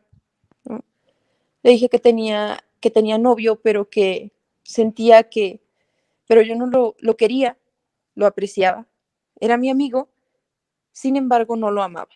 [1.62, 4.32] Le dije que tenía, que tenía novio, pero que
[4.64, 5.62] sentía que,
[6.28, 7.58] pero yo no lo, lo quería,
[8.16, 8.88] lo apreciaba.
[9.40, 10.10] Era mi amigo,
[10.92, 12.12] sin embargo, no lo amaba.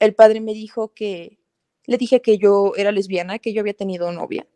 [0.00, 1.38] El padre me dijo que,
[1.86, 4.46] le dije que yo era lesbiana, que yo había tenido novia.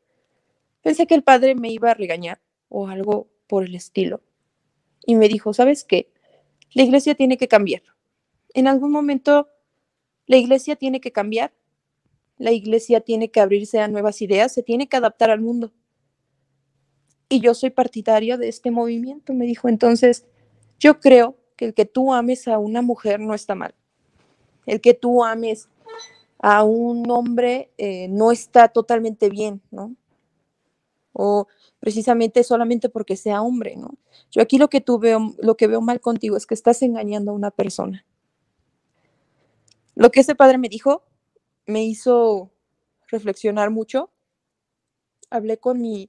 [0.89, 4.23] Pensé que el padre me iba a regañar o algo por el estilo.
[5.05, 6.11] Y me dijo, ¿sabes qué?
[6.73, 7.83] La iglesia tiene que cambiar.
[8.55, 9.51] En algún momento,
[10.25, 11.53] la iglesia tiene que cambiar.
[12.39, 15.75] La iglesia tiene que abrirse a nuevas ideas, se tiene que adaptar al mundo.
[17.29, 19.69] Y yo soy partidaria de este movimiento, me dijo.
[19.69, 20.25] Entonces,
[20.79, 23.75] yo creo que el que tú ames a una mujer no está mal.
[24.65, 25.69] El que tú ames
[26.39, 29.95] a un hombre eh, no está totalmente bien, ¿no?
[31.21, 31.49] O
[31.81, 33.99] precisamente solamente porque sea hombre, ¿no?
[34.31, 37.33] Yo aquí lo que tú veo, lo que veo mal contigo es que estás engañando
[37.33, 38.07] a una persona.
[39.97, 41.03] Lo que ese padre me dijo
[41.67, 42.53] me hizo
[43.09, 44.13] reflexionar mucho.
[45.29, 46.09] Hablé con mi,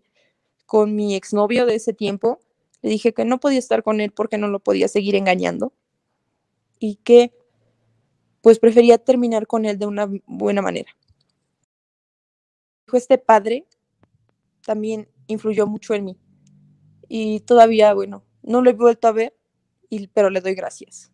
[0.68, 2.44] con mi exnovio de ese tiempo.
[2.84, 5.74] Le dije que no podía estar con él porque no lo podía seguir engañando.
[6.78, 7.34] Y que
[8.42, 10.96] pues prefería terminar con él de una buena manera.
[12.94, 13.66] Este padre
[14.70, 16.18] también influyó mucho en mí
[17.08, 19.36] y todavía, bueno, no lo he vuelto a ver,
[19.90, 21.12] y, pero le doy gracias.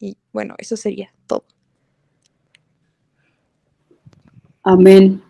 [0.00, 1.44] Y bueno, eso sería todo.
[4.64, 5.22] Amén.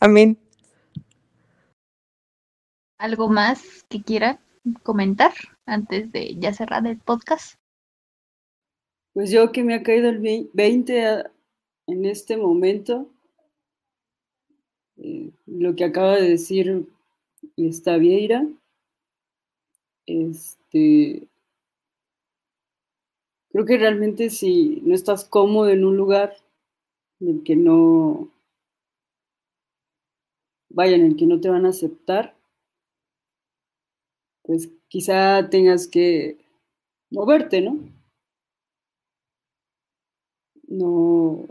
[0.00, 0.36] Amén.
[2.98, 4.40] ¿Algo más que quiera
[4.82, 5.32] comentar
[5.64, 7.54] antes de ya cerrar el podcast?
[9.12, 11.22] Pues yo que me ha caído el 20
[11.86, 13.12] en este momento,
[15.00, 16.86] eh, lo que acaba de decir
[17.56, 18.46] esta Vieira,
[20.06, 21.28] este,
[23.50, 26.36] creo que realmente si no estás cómodo en un lugar
[27.20, 28.30] en el que no,
[30.68, 32.36] vaya, en el que no te van a aceptar,
[34.42, 36.38] pues quizá tengas que
[37.10, 37.78] moverte, ¿no?
[40.70, 41.46] no,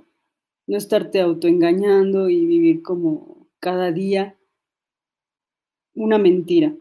[0.65, 4.37] no estarte autoengañando y vivir como cada día
[5.93, 6.75] una mentira.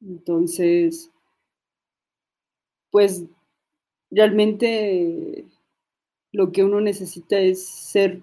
[0.00, 1.10] Entonces,
[2.90, 3.24] pues
[4.10, 5.44] realmente
[6.32, 8.22] lo que uno necesita es ser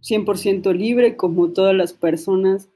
[0.00, 2.68] 100% libre como todas las personas,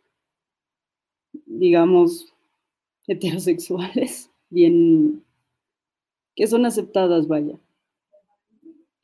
[1.46, 2.34] digamos,
[3.06, 5.22] heterosexuales, bien,
[6.34, 7.58] que son aceptadas, vaya.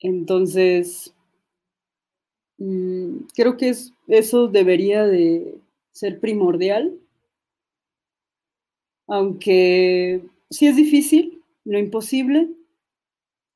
[0.00, 1.14] Entonces,
[2.58, 3.74] mm, creo que
[4.10, 5.54] eso debería de
[5.92, 6.98] ser primordial,
[9.06, 12.48] aunque sí es difícil, no imposible,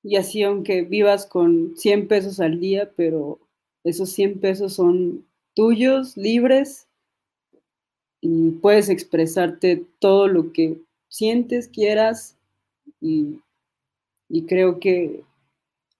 [0.02, 3.38] y así aunque vivas con 100 pesos al día, pero
[3.84, 6.86] esos 100 pesos son tuyos, libres,
[8.20, 10.78] y puedes expresarte todo lo que
[11.08, 12.36] sientes, quieras,
[13.00, 13.40] y,
[14.28, 15.22] y creo que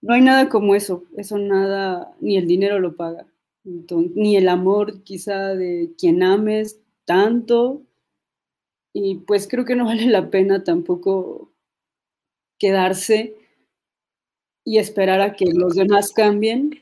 [0.01, 3.27] no hay nada como eso, eso nada, ni el dinero lo paga,
[3.65, 7.83] ni el amor quizá de quien ames tanto,
[8.93, 11.51] y pues creo que no vale la pena tampoco
[12.59, 13.37] quedarse
[14.65, 16.81] y esperar a que los demás cambien.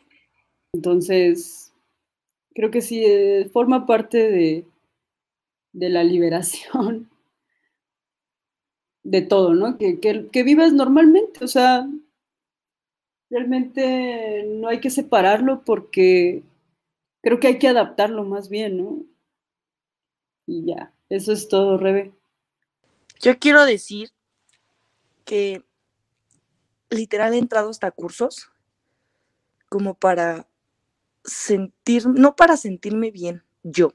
[0.73, 1.73] Entonces,
[2.55, 4.67] creo que sí, eh, forma parte de,
[5.73, 7.11] de la liberación
[9.05, 9.79] de todo, ¿no?
[9.79, 11.89] Que, que, que vivas normalmente, o sea,
[13.31, 16.43] realmente no hay que separarlo porque
[17.23, 19.05] creo que hay que adaptarlo más bien, ¿no?
[20.47, 22.13] Y ya, eso es todo, Rebe.
[23.21, 24.11] Yo quiero decir
[25.25, 25.65] que
[26.91, 28.51] literal he entrado hasta cursos
[29.69, 30.49] como para
[31.25, 33.95] sentir, no para sentirme bien yo,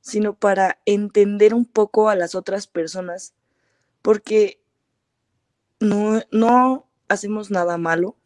[0.00, 3.34] sino para entender un poco a las otras personas,
[4.02, 4.60] porque
[5.78, 8.16] no, no hacemos nada malo,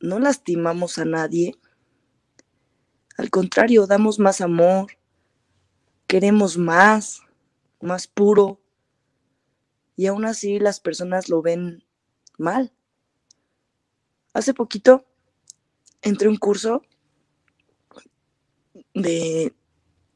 [0.00, 1.54] no lastimamos a nadie,
[3.16, 4.98] al contrario, damos más amor,
[6.06, 7.20] queremos más,
[7.80, 8.60] más puro,
[9.96, 11.84] y aún así las personas lo ven
[12.38, 12.72] mal.
[14.32, 15.04] Hace poquito
[16.02, 16.82] entré a un curso
[18.94, 19.54] de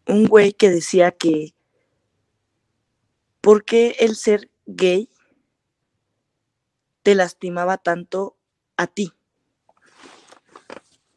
[0.07, 1.55] un güey que decía que
[3.40, 5.11] ¿por qué el ser gay
[7.03, 8.36] te lastimaba tanto
[8.76, 9.12] a ti?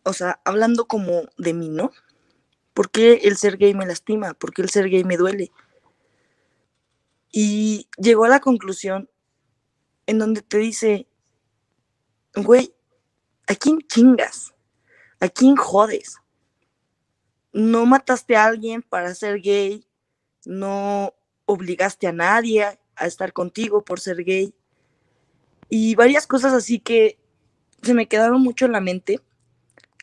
[0.04, 1.92] O sea, hablando como de mí, ¿no?
[2.74, 4.34] ¿Por qué el ser gay me lastima?
[4.34, 5.52] ¿Por qué el ser gay me duele?
[7.32, 9.10] Y llegó a la conclusión
[10.06, 11.08] en donde te dice,
[12.36, 12.74] güey,
[13.48, 14.54] ¿a quién chingas?
[15.20, 16.18] ¿A quién jodes?
[17.54, 19.86] No mataste a alguien para ser gay,
[20.46, 21.14] no
[21.46, 22.64] obligaste a nadie
[22.96, 24.54] a estar contigo por ser gay.
[25.70, 27.18] Y varias cosas así que
[27.82, 29.20] se me quedaron mucho en la mente,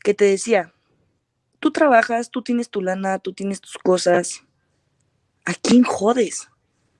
[0.03, 0.73] que te decía,
[1.61, 4.45] tú trabajas, tú tienes tu lana, tú tienes tus cosas.
[5.45, 6.49] ¿A quién jodes?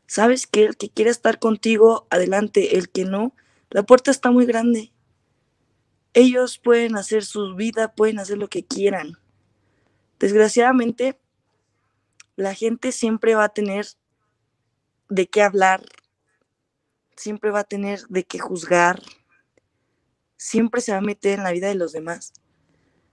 [0.07, 3.35] Sabes que el que quiere estar contigo, adelante, el que no,
[3.71, 4.93] la puerta está muy grande.
[6.15, 9.19] Ellos pueden hacer su vida, pueden hacer lo que quieran.
[10.19, 11.21] Desgraciadamente,
[12.37, 13.87] la gente siempre va a tener
[15.09, 15.85] de qué hablar,
[17.17, 19.03] siempre va a tener de qué juzgar,
[20.37, 22.33] siempre se va a meter en la vida de los demás.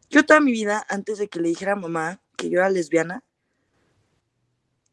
[0.10, 3.24] Yo toda mi vida, antes de que le dijera a mamá que yo era lesbiana,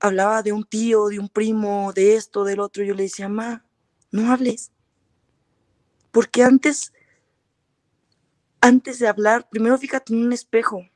[0.01, 2.83] hablaba de un tío, de un primo, de esto, del otro.
[2.83, 3.65] Yo le decía, mamá,
[4.11, 4.73] no hables.
[6.11, 6.93] Porque antes,
[8.61, 10.89] antes de hablar, primero fíjate en un espejo.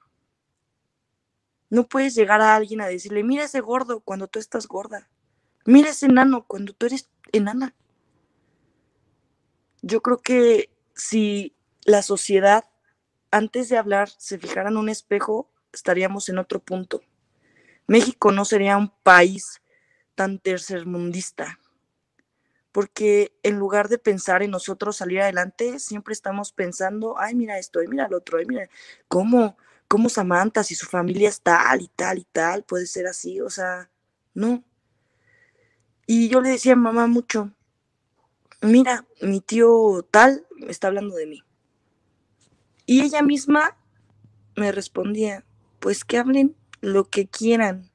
[1.70, 5.08] No puedes llegar a alguien a decirle, mira ese gordo cuando tú estás gorda.
[5.64, 7.74] Mira ese enano cuando tú eres enana.
[9.82, 12.64] Yo creo que si la sociedad,
[13.30, 17.02] antes de hablar, se fijara en un espejo, estaríamos en otro punto.
[17.86, 19.60] México no sería un país
[20.14, 21.58] tan tercermundista,
[22.72, 27.80] porque en lugar de pensar en nosotros salir adelante, siempre estamos pensando, ay, mira esto,
[27.80, 28.68] ay, mira el otro, ay, mira,
[29.08, 29.56] ¿cómo,
[29.88, 33.50] cómo Samantha, si su familia es tal y tal y tal, puede ser así, o
[33.50, 33.90] sea,
[34.34, 34.62] no.
[36.06, 37.50] Y yo le decía a mamá mucho,
[38.62, 41.45] mira, mi tío tal está hablando de mí.
[42.86, 43.76] Y ella misma
[44.56, 45.44] me respondía,
[45.80, 47.90] pues que hablen lo que quieran.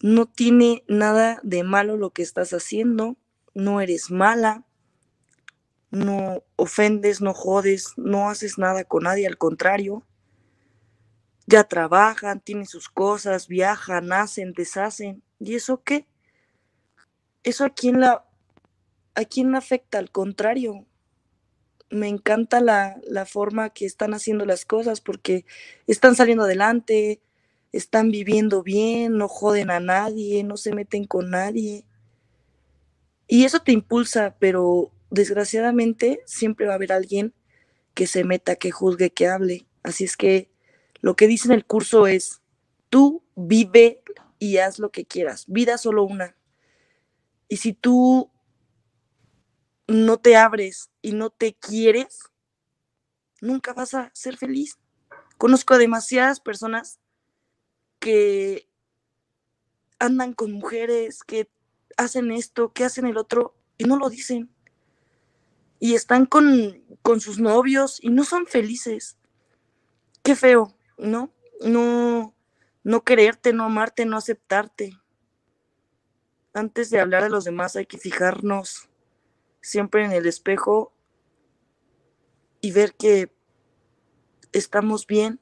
[0.00, 3.16] No tiene nada de malo lo que estás haciendo,
[3.54, 4.64] no eres mala,
[5.90, 10.06] no ofendes, no jodes, no haces nada con nadie, al contrario.
[11.46, 15.22] Ya trabajan, tienen sus cosas, viajan, nacen, deshacen.
[15.38, 16.06] ¿Y eso qué?
[17.42, 18.24] Eso a quién la
[19.14, 20.84] a quién afecta, al contrario,
[21.90, 25.44] me encanta la, forma que están haciendo las cosas porque
[25.86, 27.20] están saliendo adelante,
[27.72, 31.84] están viviendo bien, no joden a nadie, no se meten con nadie.
[33.28, 37.34] Y eso te impulsa, pero desgraciadamente siempre va a haber alguien
[37.94, 39.66] que se meta, que juzgue, que hable.
[39.82, 40.50] Así es que
[41.00, 42.40] lo que dice en el curso es,
[42.90, 44.02] tú vive
[44.38, 45.44] y haz lo que quieras.
[45.46, 46.36] Vida solo una.
[47.48, 48.30] Y si tú
[49.86, 52.30] no te abres y no te quieres,
[53.40, 54.78] nunca vas a ser feliz.
[55.38, 56.98] Conozco a demasiadas personas
[57.98, 58.68] que
[59.98, 61.48] andan con mujeres, que
[61.96, 64.50] hacen esto, que hacen el otro y no lo dicen.
[65.78, 69.18] Y están con, con sus novios y no son felices.
[70.22, 71.30] Qué feo, ¿no?
[71.60, 72.34] No,
[72.82, 74.98] no quererte, no amarte, no aceptarte.
[76.54, 78.88] Antes de hablar de los demás hay que fijarnos
[79.60, 80.92] siempre en el espejo
[82.60, 83.32] y ver que
[84.52, 85.40] estamos bien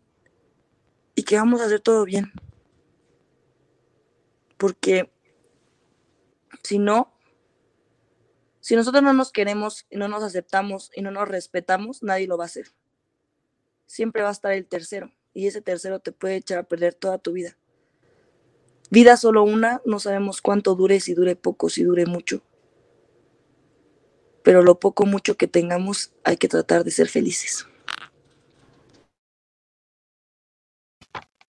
[1.15, 2.33] y que vamos a hacer todo bien.
[4.57, 5.11] Porque
[6.63, 7.13] si no,
[8.61, 12.39] si nosotros no nos queremos y no nos aceptamos y no nos respetamos, nadie lo
[12.39, 12.69] va a hacer.
[13.87, 17.19] Siempre va a estar el tercero y ese tercero te puede echar a perder toda
[17.19, 17.57] tu vida.
[18.91, 22.43] vida solo una, no sabemos cuánto dure, si dure poco, si dure mucho.
[24.45, 27.67] Pero lo poco, mucho que tengamos, hay que tratar de ser felices.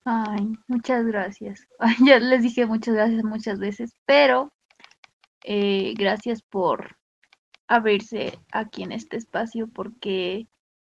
[0.05, 1.67] Ay, muchas gracias.
[2.05, 4.53] ya les dije muchas gracias muchas veces, pero
[5.43, 6.95] eh, gracias por
[7.67, 10.47] abrirse aquí en este espacio porque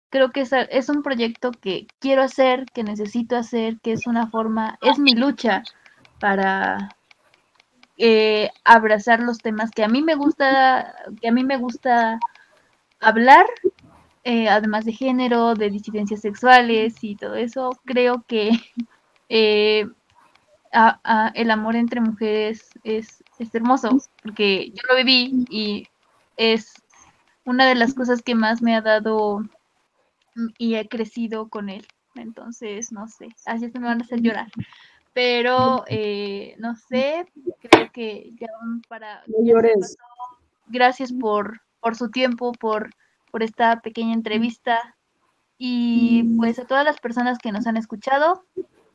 [0.09, 4.27] creo que es, es, un proyecto que quiero hacer, que necesito hacer, que es una
[4.27, 5.63] forma, es mi lucha
[6.19, 6.96] para
[7.97, 12.19] eh, abrazar los temas que a mí me gusta, que a mí me gusta
[12.99, 13.45] hablar,
[14.23, 17.71] eh, además de género, de disidencias sexuales y todo eso.
[17.85, 18.51] Creo que
[19.29, 19.87] eh,
[21.33, 25.87] el amor entre mujeres es, es hermoso, porque yo lo viví y
[26.37, 26.73] es
[27.45, 29.41] una de las cosas que más me ha dado
[30.57, 31.85] y he crecido con él.
[32.15, 34.47] Entonces, no sé, así se me van a hacer llorar.
[35.17, 37.25] Pero, eh, no sé,
[37.59, 38.49] creo que ya
[38.87, 39.23] para...
[40.67, 42.91] Gracias por, por su tiempo, por,
[43.31, 44.95] por esta pequeña entrevista.
[45.57, 48.43] Y pues a todas las personas que nos han escuchado,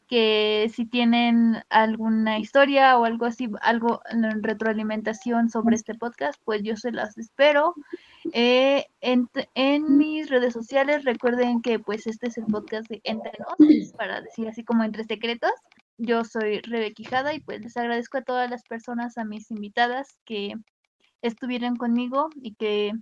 [0.06, 6.62] que si tienen alguna historia o algo así, algo en retroalimentación sobre este podcast, pues
[6.62, 7.74] yo se las espero.
[8.32, 9.28] Eh, en,
[9.98, 14.46] mis redes sociales recuerden que pues este es el podcast de Entre Nos, para decir
[14.46, 15.50] así como entre secretos.
[15.98, 20.08] Yo soy Rebe Quijada y pues les agradezco a todas las personas, a mis invitadas
[20.24, 20.54] que
[21.22, 22.92] estuvieron conmigo y que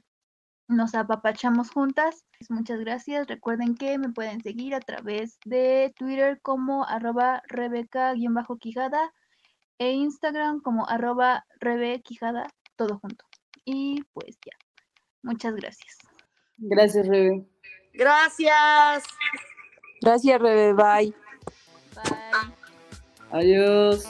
[0.69, 2.25] nos apapachamos juntas.
[2.49, 3.27] Muchas gracias.
[3.27, 9.13] Recuerden que me pueden seguir a través de Twitter como arroba rebeca-quijada
[9.79, 13.25] e Instagram como arroba rebequijada, todo junto.
[13.65, 14.53] Y pues ya.
[15.23, 15.99] Muchas gracias.
[16.59, 17.47] Gracias, Rebe.
[17.95, 19.05] Gracias.
[20.01, 20.73] Gracias, Rebe.
[20.73, 21.15] Bye.
[21.95, 22.60] Bye.
[23.31, 24.05] Adiós.